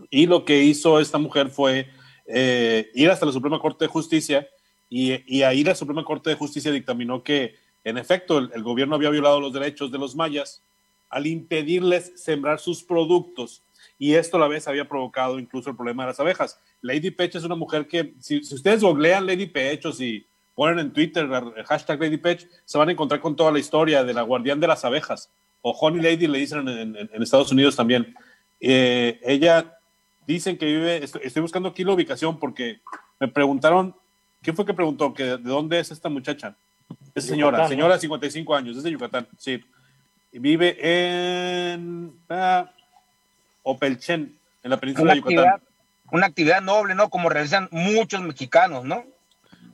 Y 0.09 0.25
lo 0.25 0.43
que 0.43 0.63
hizo 0.63 0.99
esta 0.99 1.17
mujer 1.19 1.49
fue 1.49 1.87
eh, 2.27 2.89
ir 2.95 3.11
hasta 3.11 3.25
la 3.27 3.31
Suprema 3.31 3.59
Corte 3.59 3.85
de 3.85 3.89
Justicia 3.91 4.47
y, 4.97 5.37
y 5.37 5.43
ahí 5.43 5.63
la 5.63 5.75
Suprema 5.75 6.03
Corte 6.05 6.29
de 6.29 6.35
Justicia 6.37 6.71
dictaminó 6.71 7.21
que, 7.23 7.55
en 7.83 7.97
efecto, 7.97 8.37
el, 8.37 8.49
el 8.53 8.63
gobierno 8.63 8.95
había 8.95 9.09
violado 9.09 9.39
los 9.41 9.51
derechos 9.53 9.91
de 9.91 9.97
los 9.97 10.15
mayas 10.15 10.61
al 11.09 11.27
impedirles 11.27 12.13
sembrar 12.15 12.59
sus 12.59 12.83
productos. 12.83 13.61
Y 13.99 14.13
esto 14.15 14.37
a 14.37 14.39
la 14.39 14.47
vez 14.47 14.67
había 14.67 14.87
provocado 14.87 15.37
incluso 15.39 15.69
el 15.69 15.75
problema 15.75 16.03
de 16.03 16.07
las 16.11 16.19
abejas. 16.19 16.59
Lady 16.81 17.11
Pech 17.11 17.35
es 17.35 17.43
una 17.43 17.55
mujer 17.55 17.87
que, 17.87 18.13
si, 18.19 18.43
si 18.43 18.55
ustedes 18.55 18.81
googlean 18.81 19.25
Lady 19.25 19.45
Pech 19.45 19.85
o 19.85 19.91
si 19.91 20.25
ponen 20.55 20.79
en 20.79 20.93
Twitter 20.93 21.27
el 21.57 21.63
hashtag 21.65 21.99
Lady 21.99 22.17
Pech, 22.17 22.47
se 22.65 22.77
van 22.77 22.89
a 22.89 22.91
encontrar 22.93 23.19
con 23.21 23.35
toda 23.35 23.51
la 23.51 23.59
historia 23.59 24.03
de 24.03 24.13
la 24.13 24.21
guardián 24.23 24.59
de 24.59 24.67
las 24.67 24.83
abejas. 24.85 25.29
O 25.61 25.71
Honey 25.71 26.01
Lady 26.01 26.27
le 26.27 26.39
dicen 26.39 26.67
en, 26.67 26.95
en- 26.95 27.09
en 27.13 27.21
Estados 27.23 27.51
Unidos 27.51 27.75
también. 27.75 28.15
Eh, 28.59 29.19
ella 29.23 29.77
dicen 30.25 30.57
que 30.57 30.65
vive, 30.65 31.03
estoy, 31.03 31.21
estoy 31.23 31.41
buscando 31.41 31.69
aquí 31.69 31.83
la 31.83 31.93
ubicación 31.93 32.39
porque 32.39 32.79
me 33.19 33.27
preguntaron, 33.27 33.95
¿quién 34.45 34.55
fue 34.55 34.65
que 34.65 34.73
preguntó 34.73 35.13
que 35.13 35.23
de 35.23 35.37
dónde 35.37 35.79
es 35.79 35.91
esta 35.91 36.07
muchacha? 36.07 36.55
Es 37.15 37.25
señora, 37.25 37.57
Yucatán, 37.57 37.63
¿no? 37.63 37.69
señora 37.69 37.93
de 37.95 37.99
55 38.01 38.55
años, 38.55 38.77
es 38.77 38.83
de 38.83 38.91
Yucatán, 38.91 39.27
sí. 39.37 39.65
Y 40.31 40.39
vive 40.39 40.77
en 40.79 42.13
ah, 42.29 42.69
Opelchen, 43.63 44.37
en 44.63 44.69
la 44.69 44.77
península 44.79 45.05
Una 45.05 45.13
de 45.13 45.19
Yucatán. 45.19 45.39
actividad, 45.39 45.61
una 46.11 46.25
actividad 46.27 46.61
noble, 46.61 46.93
¿no? 46.93 47.09
Como 47.09 47.29
realizan 47.29 47.67
muchos 47.71 48.21
mexicanos, 48.21 48.85
¿no? 48.85 49.03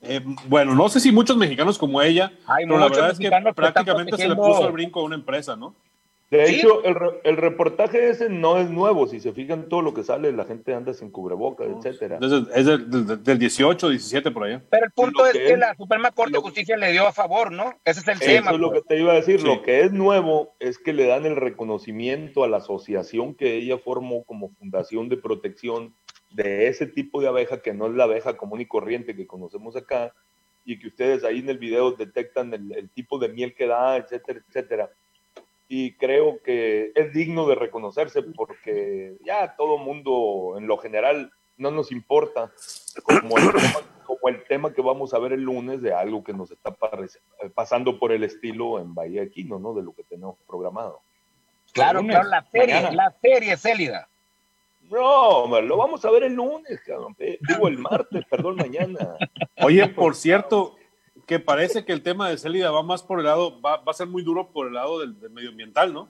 Eh, 0.04 0.22
bueno, 0.48 0.74
no 0.74 0.88
sé 0.88 1.00
si 1.02 1.12
muchos 1.12 1.36
mexicanos 1.36 1.78
como 1.78 2.02
ella, 2.02 2.32
Hay 2.48 2.66
pero 2.66 2.80
la 2.80 2.88
verdad 2.88 3.12
es 3.12 3.20
que 3.20 3.30
prácticamente 3.54 4.18
se 4.18 4.30
le 4.30 4.36
puso 4.36 4.66
al 4.66 4.72
brinco 4.72 5.02
a 5.02 5.04
una 5.04 5.16
empresa, 5.16 5.56
¿no? 5.56 5.76
De 6.32 6.48
¿Sí? 6.48 6.56
hecho, 6.56 6.82
el, 6.86 6.96
re- 6.96 7.20
el 7.26 7.36
reportaje 7.36 8.10
ese 8.10 8.30
no 8.30 8.58
es 8.58 8.70
nuevo. 8.70 9.06
Si 9.06 9.20
se 9.20 9.34
fijan 9.34 9.68
todo 9.68 9.82
lo 9.82 9.94
que 9.94 10.02
sale, 10.04 10.32
la 10.32 10.46
gente 10.46 10.74
anda 10.74 10.94
sin 10.94 11.12
cubrebocas, 11.12 11.68
etcétera. 11.68 12.16
Entonces, 12.16 12.56
es 12.56 12.66
del, 12.66 12.90
del- 12.90 13.22
del 13.24 13.38
18, 13.38 13.90
17 13.90 14.32
por 14.32 14.46
allá. 14.46 14.64
Pero 14.70 14.86
el 14.86 14.92
punto 14.92 15.26
es 15.26 15.34
que 15.34 15.40
que 15.40 15.52
es- 15.54 15.60
la 15.60 15.76
Suprema 15.76 16.10
Corte 16.12 16.32
de 16.32 16.40
Justicia 16.40 16.78
le 16.78 16.94
dio 16.94 17.06
a 17.06 17.12
favor, 17.12 17.52
¿no? 17.52 17.74
Ese 17.84 18.00
es 18.00 18.08
el 18.08 18.14
Eso 18.14 18.26
tema. 18.26 18.52
es 18.52 18.58
lo 18.60 18.72
que 18.72 18.80
pues. 18.80 18.88
te 18.88 19.00
iba 19.02 19.12
a 19.12 19.16
decir. 19.16 19.42
Sí. 19.42 19.46
Lo 19.46 19.62
que 19.62 19.82
es 19.82 19.92
nuevo 19.92 20.56
es 20.60 20.80
que 20.80 20.94
le 20.94 21.06
dan 21.06 21.26
el 21.26 21.36
reconocimiento 21.36 22.46
a 22.46 22.48
la 22.48 22.58
asociación 22.58 23.36
que 23.36 23.56
ella 23.58 23.78
formó 23.78 24.24
como 24.24 24.52
fundación 24.52 25.10
de 25.10 25.18
protección 25.18 25.94
de 26.30 26.68
ese 26.68 26.88
tipo 26.88 27.20
de 27.20 27.28
abeja 27.28 27.62
que 27.62 27.74
no 27.74 27.88
es 27.88 27.94
la 27.94 28.06
abeja 28.06 28.38
común 28.38 28.62
y 28.62 28.66
corriente 28.66 29.18
que 29.18 29.28
conocemos 29.28 29.76
acá 29.76 30.14
y 30.64 30.80
que 30.80 30.88
ustedes 30.88 31.26
ahí 31.26 31.40
en 31.40 31.50
el 31.50 31.58
video 31.58 31.92
detectan 31.92 32.54
el, 32.54 32.72
el 32.72 32.90
tipo 32.90 33.20
de 33.20 33.28
miel 33.28 33.54
que 33.54 33.68
da, 33.68 33.98
etcétera, 33.98 34.40
etcétera. 34.48 34.90
Y 35.74 35.94
creo 35.94 36.42
que 36.44 36.92
es 36.96 37.14
digno 37.14 37.48
de 37.48 37.56
reconocerse 37.56 38.22
porque 38.24 39.16
ya 39.24 39.56
todo 39.56 39.78
mundo 39.78 40.56
en 40.58 40.68
lo 40.68 40.78
general 40.78 41.32
no 41.56 41.72
nos 41.72 41.94
importa 41.94 42.52
como 43.06 43.38
el, 43.38 43.52
tema, 43.54 43.80
como 44.06 44.20
el 44.28 44.44
tema 44.44 44.74
que 44.74 44.82
vamos 44.82 45.14
a 45.14 45.20
ver 45.20 45.32
el 45.32 45.44
lunes 45.44 45.82
de 45.82 45.94
algo 45.94 46.26
que 46.26 46.34
nos 46.34 46.52
está 46.52 46.72
parece- 46.72 47.20
pasando 47.56 47.98
por 48.00 48.12
el 48.12 48.26
estilo 48.26 48.80
en 48.80 48.94
Bahía 48.94 49.24
Aquino, 49.24 49.60
¿no? 49.60 49.74
De 49.74 49.82
lo 49.82 49.94
que 49.94 50.04
tenemos 50.04 50.36
programado. 50.46 51.00
Claro, 51.72 52.02
lunes, 52.02 52.16
claro, 52.18 52.30
la 52.30 52.44
serie, 52.52 52.76
mañana. 52.76 52.92
la 52.92 53.12
serie 53.22 53.56
Célida. 53.56 54.10
No, 54.90 55.62
lo 55.62 55.78
vamos 55.78 56.04
a 56.04 56.12
ver 56.12 56.24
el 56.24 56.34
lunes, 56.34 56.82
cabrón. 56.86 57.16
eh, 57.18 57.40
Digo, 57.48 57.70
el 57.70 57.78
martes, 57.78 58.26
perdón, 58.30 58.58
mañana. 58.58 59.16
Oye, 59.64 59.88
por 59.88 60.16
cierto, 60.16 60.76
que 61.32 61.40
parece 61.40 61.86
que 61.86 61.94
el 61.94 62.04
tema 62.04 62.28
de 62.28 62.38
Célida 62.38 62.72
va 62.72 62.84
más 62.84 63.04
por 63.04 63.20
el 63.20 63.26
lado, 63.26 63.62
va, 63.62 63.78
va 63.78 63.92
a 63.92 63.94
ser 63.94 64.06
muy 64.06 64.22
duro 64.22 64.52
por 64.52 64.68
el 64.68 64.74
lado 64.74 65.00
del, 65.00 65.18
del 65.18 65.30
medioambiental, 65.30 65.94
¿no? 65.94 66.10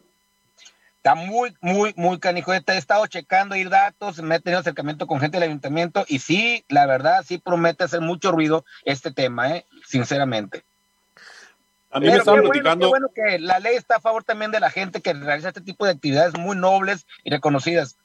Está 0.95 1.13
muy, 1.13 1.55
muy, 1.61 1.93
muy 1.95 2.17
canijo. 2.17 2.51
He 2.51 2.63
estado 2.69 3.05
checando 3.05 3.53
ahí 3.53 3.63
datos, 3.65 4.19
me 4.23 4.37
he 4.37 4.39
tenido 4.39 4.61
acercamiento 4.61 5.05
con 5.05 5.19
gente 5.19 5.37
del 5.37 5.47
ayuntamiento 5.47 6.05
y 6.07 6.17
sí, 6.17 6.65
la 6.69 6.87
verdad, 6.87 7.23
sí 7.23 7.37
promete 7.37 7.83
hacer 7.83 8.01
mucho 8.01 8.31
ruido 8.31 8.65
este 8.83 9.11
tema, 9.11 9.55
¿eh? 9.55 9.67
sinceramente. 9.85 10.63
A 11.91 11.99
mí 11.99 12.07
me 12.07 12.13
Pero 12.13 12.21
estaban 12.23 12.41
qué 12.41 12.47
bueno, 12.47 12.63
platicando. 12.63 12.85
qué 12.87 12.89
bueno 12.89 13.07
que 13.13 13.37
la 13.37 13.59
ley 13.59 13.75
está 13.75 13.97
a 13.97 14.01
favor 14.01 14.23
también 14.23 14.49
de 14.49 14.59
la 14.59 14.71
gente 14.71 15.01
que 15.01 15.13
realiza 15.13 15.49
este 15.49 15.61
tipo 15.61 15.85
de 15.85 15.91
actividades 15.91 16.35
muy 16.35 16.57
nobles 16.57 17.05
y 17.23 17.29
reconocidas. 17.29 17.95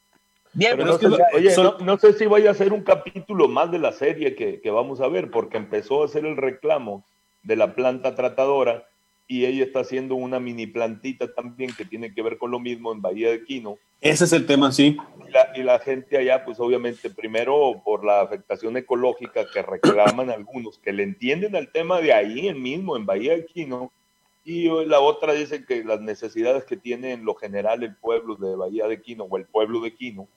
Bien, 0.57 0.73
Pero 0.77 0.87
no 0.87 0.99
sé- 0.99 1.07
oye, 1.35 1.51
son- 1.51 1.77
no, 1.81 1.85
no 1.85 1.99
sé 1.99 2.15
si 2.15 2.25
vaya 2.25 2.51
a 2.51 2.55
ser 2.55 2.73
un 2.73 2.83
capítulo 2.83 3.47
más 3.47 3.71
de 3.71 3.79
la 3.79 3.93
serie 3.93 4.35
que, 4.35 4.61
que 4.63 4.71
vamos 4.71 5.03
a 5.03 5.09
ver, 5.09 5.31
porque 5.31 5.59
empezó 5.59 6.01
a 6.03 6.07
hacer 6.07 6.25
el 6.25 6.37
reclamo 6.37 7.05
de 7.43 7.57
la 7.57 7.75
planta 7.75 8.15
tratadora 8.15 8.89
y 9.29 9.45
ella 9.45 9.65
está 9.65 9.81
haciendo 9.81 10.15
una 10.15 10.41
mini 10.41 10.67
plantita 10.67 11.35
también 11.35 11.75
que 11.77 11.85
tiene 11.85 12.15
que 12.15 12.23
ver 12.23 12.39
con 12.39 12.51
lo 12.53 12.59
mismo 12.59 12.91
en 12.93 13.03
Bahía 13.03 13.31
de 13.31 13.45
Quino. 13.45 13.77
Ese 14.01 14.25
es 14.25 14.33
el 14.33 14.47
tema, 14.47 14.73
sí. 14.73 14.97
Y 15.29 15.31
la, 15.31 15.53
y 15.57 15.63
la 15.63 15.79
gente 15.79 16.17
allá, 16.17 16.43
pues 16.45 16.59
obviamente, 16.59 17.11
primero 17.11 17.83
por 17.85 18.03
la 18.05 18.23
afectación 18.23 18.79
ecológica 18.79 19.45
que 19.53 19.61
reclaman 19.63 20.31
algunos, 20.31 20.79
que 20.79 20.93
le 20.93 21.03
entienden 21.03 21.55
al 21.55 21.71
tema 21.71 22.01
de 22.01 22.15
ahí 22.15 22.55
mismo, 22.55 22.97
en 22.97 23.05
Bahía 23.05 23.33
de 23.33 23.45
Quino, 23.45 23.93
y 24.45 24.69
la 24.87 25.01
otra 25.01 25.33
dice 25.35 25.65
que 25.67 25.83
las 25.85 26.01
necesidades 26.01 26.65
que 26.65 26.77
tiene 26.77 27.13
en 27.13 27.25
lo 27.25 27.35
general 27.35 27.83
el 27.83 27.97
pueblo 27.97 28.37
de 28.37 28.55
Bahía 28.55 28.87
de 28.87 29.03
Quino 29.03 29.25
o 29.25 29.37
el 29.37 29.45
pueblo 29.45 29.81
de 29.81 29.93
Quino. 29.93 30.29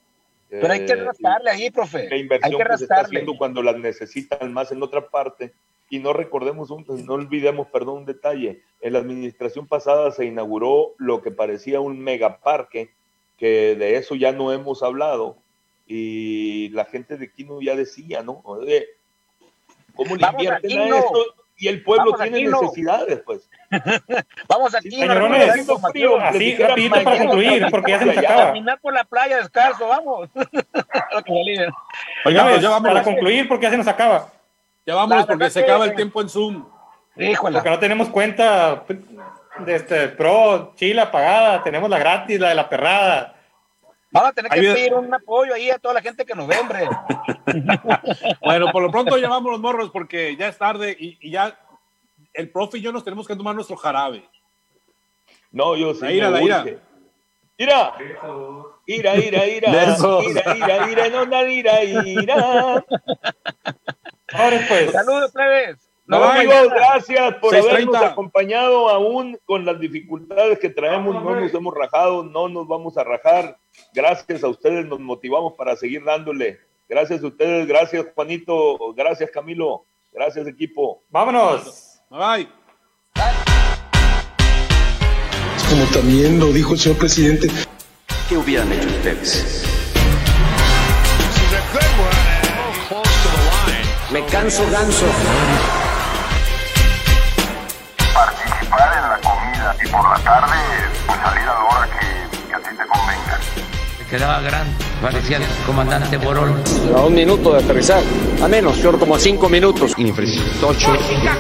Pero 0.49 0.73
hay 0.73 0.85
que 0.85 0.93
eh, 0.93 1.03
rascarle 1.03 1.51
ahí, 1.51 1.69
profe. 1.69 2.09
la 2.09 2.15
Hay 2.15 2.27
que 2.27 2.57
que, 2.57 2.77
se 2.77 2.83
está 2.83 3.01
haciendo 3.01 3.37
cuando 3.37 3.61
las 3.61 3.77
necesitan 3.77 4.51
más 4.51 4.71
en 4.71 4.81
otra 4.81 5.09
parte. 5.09 5.53
Y 5.91 5.99
no 5.99 6.13
recordemos, 6.13 6.69
un, 6.69 6.85
no 7.05 7.13
olvidemos, 7.13 7.67
perdón, 7.67 7.99
un 7.99 8.05
detalle. 8.05 8.61
En 8.81 8.93
la 8.93 8.99
administración 8.99 9.67
pasada 9.67 10.11
se 10.11 10.25
inauguró 10.25 10.93
lo 10.97 11.21
que 11.21 11.31
parecía 11.31 11.79
un 11.79 11.99
megaparque, 11.99 12.91
que 13.37 13.75
de 13.75 13.95
eso 13.95 14.15
ya 14.15 14.31
no 14.31 14.51
hemos 14.53 14.83
hablado. 14.83 15.37
Y 15.87 16.69
la 16.69 16.85
gente 16.85 17.17
de 17.17 17.31
Quino 17.31 17.61
ya 17.61 17.75
decía, 17.75 18.21
¿no? 18.21 18.41
Oye, 18.43 18.87
¿Cómo 19.95 20.15
le 20.15 20.25
a 20.25 20.31
invierten 20.31 20.79
a 20.79 20.97
esto? 20.99 21.25
Y 21.61 21.67
el 21.67 21.83
pueblo 21.83 22.11
Vamos 22.11 22.21
a 22.21 22.23
tiene 22.23 22.49
necesidades, 22.49 23.21
pues. 23.25 23.49
Vamos 24.47 24.73
aquí, 24.73 24.91
señorones, 24.91 25.49
haciendo 25.49 25.77
frío, 25.77 26.17
Así, 26.17 26.55
rapidito 26.55 27.03
para 27.03 27.17
concluir, 27.17 27.67
porque 27.69 27.91
ya 27.91 27.99
se 27.99 28.05
nos 28.07 28.17
acaba. 28.17 28.45
Caminar 28.47 28.79
por 28.79 28.93
la 28.93 29.03
playa 29.03 29.37
descalzo, 29.37 29.87
vamos. 29.89 30.29
Lo 30.35 31.23
que 31.23 31.33
salía. 31.33 31.73
Oiga, 32.23 32.43
Una 32.43 32.51
pues 32.51 32.61
ya 32.61 32.79
para 32.79 33.03
concluir, 33.03 33.47
porque 33.49 33.63
ya 33.63 33.71
se 33.71 33.77
nos 33.77 33.87
acaba. 33.87 34.31
Ya 34.85 34.95
vámonos 34.95 35.27
La 35.27 35.33
porque 35.33 35.49
se 35.49 35.59
acaba 35.59 35.83
el 35.83 35.95
tiempo 35.95 36.21
en 36.21 36.29
Zoom. 36.29 36.65
Híjole. 37.17 37.55
Porque 37.55 37.69
no 37.69 37.79
tenemos 37.79 38.07
cuenta 38.07 38.85
de 39.59 39.75
este 39.75 40.07
Pro, 40.07 40.73
Chila 40.77 41.11
pagada, 41.11 41.61
tenemos 41.61 41.89
la 41.89 41.99
gratis, 41.99 42.39
la 42.39 42.49
de 42.49 42.55
la 42.55 42.69
perrada. 42.69 43.35
Vamos 44.11 44.29
a 44.31 44.33
tener 44.33 44.51
que 44.51 44.59
Ahí 44.59 44.73
pedir 44.73 44.93
un 44.93 45.13
apoyo 45.13 45.53
ahí 45.53 45.69
a 45.69 45.77
toda 45.77 45.93
la 45.93 46.01
gente 46.01 46.25
que 46.25 46.35
nos 46.35 46.47
ve, 46.47 46.57
hombre. 46.59 46.87
Bueno, 48.41 48.71
por 48.71 48.83
lo 48.83 48.91
pronto 48.91 49.17
ya 49.17 49.29
vamos 49.29 49.51
los 49.51 49.59
morros 49.59 49.89
porque 49.91 50.35
ya 50.35 50.47
es 50.47 50.57
tarde 50.57 50.95
y, 50.99 51.17
y 51.21 51.31
ya 51.31 51.59
el 52.33 52.49
profe 52.49 52.77
y 52.77 52.81
yo 52.81 52.91
nos 52.91 53.03
tenemos 53.03 53.27
que 53.27 53.35
tomar 53.35 53.55
nuestro 53.55 53.75
jarabe. 53.75 54.27
No, 55.51 55.75
yo 55.75 55.93
sí. 55.93 56.01
La 56.01 56.11
ira, 56.11 56.29
la 56.29 56.41
ira. 56.41 56.65
Ira. 57.57 57.93
Ira, 58.85 59.15
ira, 59.17 59.45
ira. 59.45 59.71
Besos. 59.71 60.25
Ira, 60.25 60.57
ira, 60.57 61.07
ira, 61.07 61.25
no, 61.25 61.47
ira, 61.47 61.83
ira. 61.83 62.35
Ahora 64.33 64.65
pues, 64.67 64.91
Saludos, 64.91 65.31
plebes. 65.31 65.88
Vemos 66.09 66.27
Amigos, 66.27 66.69
gracias 66.69 67.35
por 67.35 67.53
6:30. 67.53 67.69
habernos 67.69 67.95
acompañado 68.01 68.89
aún 68.89 69.37
con 69.45 69.63
las 69.63 69.79
dificultades 69.79 70.57
que 70.57 70.69
traemos. 70.69 71.13
No 71.23 71.39
nos 71.39 71.53
hemos 71.53 71.73
rajado, 71.75 72.23
no 72.23 72.49
nos 72.49 72.67
vamos 72.67 72.97
a 72.97 73.03
rajar. 73.03 73.59
Gracias 73.93 74.43
a 74.43 74.47
ustedes, 74.47 74.87
nos 74.87 74.99
motivamos 74.99 75.53
para 75.53 75.75
seguir 75.75 76.03
dándole. 76.03 76.59
Gracias 76.87 77.23
a 77.23 77.27
ustedes, 77.27 77.67
gracias 77.67 78.07
Juanito, 78.15 78.93
gracias 78.95 79.29
Camilo, 79.29 79.85
gracias 80.11 80.47
equipo. 80.47 81.03
vámonos. 81.09 82.01
Bye. 82.09 82.49
Como 85.69 85.85
también 85.93 86.39
lo 86.39 86.47
dijo 86.47 86.73
el 86.73 86.79
señor 86.79 86.97
presidente, 86.97 87.47
¿Qué 88.27 88.35
hubieran 88.37 88.71
hecho 88.71 88.87
ustedes? 88.87 89.63
Me 94.11 94.25
canso 94.25 94.63
ganso. 94.71 95.05
Por 99.91 100.09
la 100.09 100.19
tarde, 100.23 100.55
pues 101.05 101.19
salir 101.19 101.43
a 101.43 101.53
la 101.53 101.63
hora 101.63 101.87
que, 101.87 102.47
que 102.47 102.55
a 102.55 102.59
ti 102.59 102.69
te 102.77 102.85
convenga. 102.87 103.39
Me 103.99 104.05
quedaba 104.05 104.41
grande. 104.41 104.85
Parecía 105.01 105.37
el 105.37 105.43
comandante 105.65 106.17
Borol. 106.17 106.61
A 106.95 107.01
un 107.01 107.13
minuto 107.13 107.53
de 107.53 107.63
aterrizar. 107.63 108.01
A 108.43 108.47
menos, 108.47 108.77
short 108.77 108.99
como 108.99 109.15
a 109.15 109.19
cinco 109.19 109.47
minutos. 109.49 109.95
Tocho. 110.59 110.91
Mío. 110.91 111.31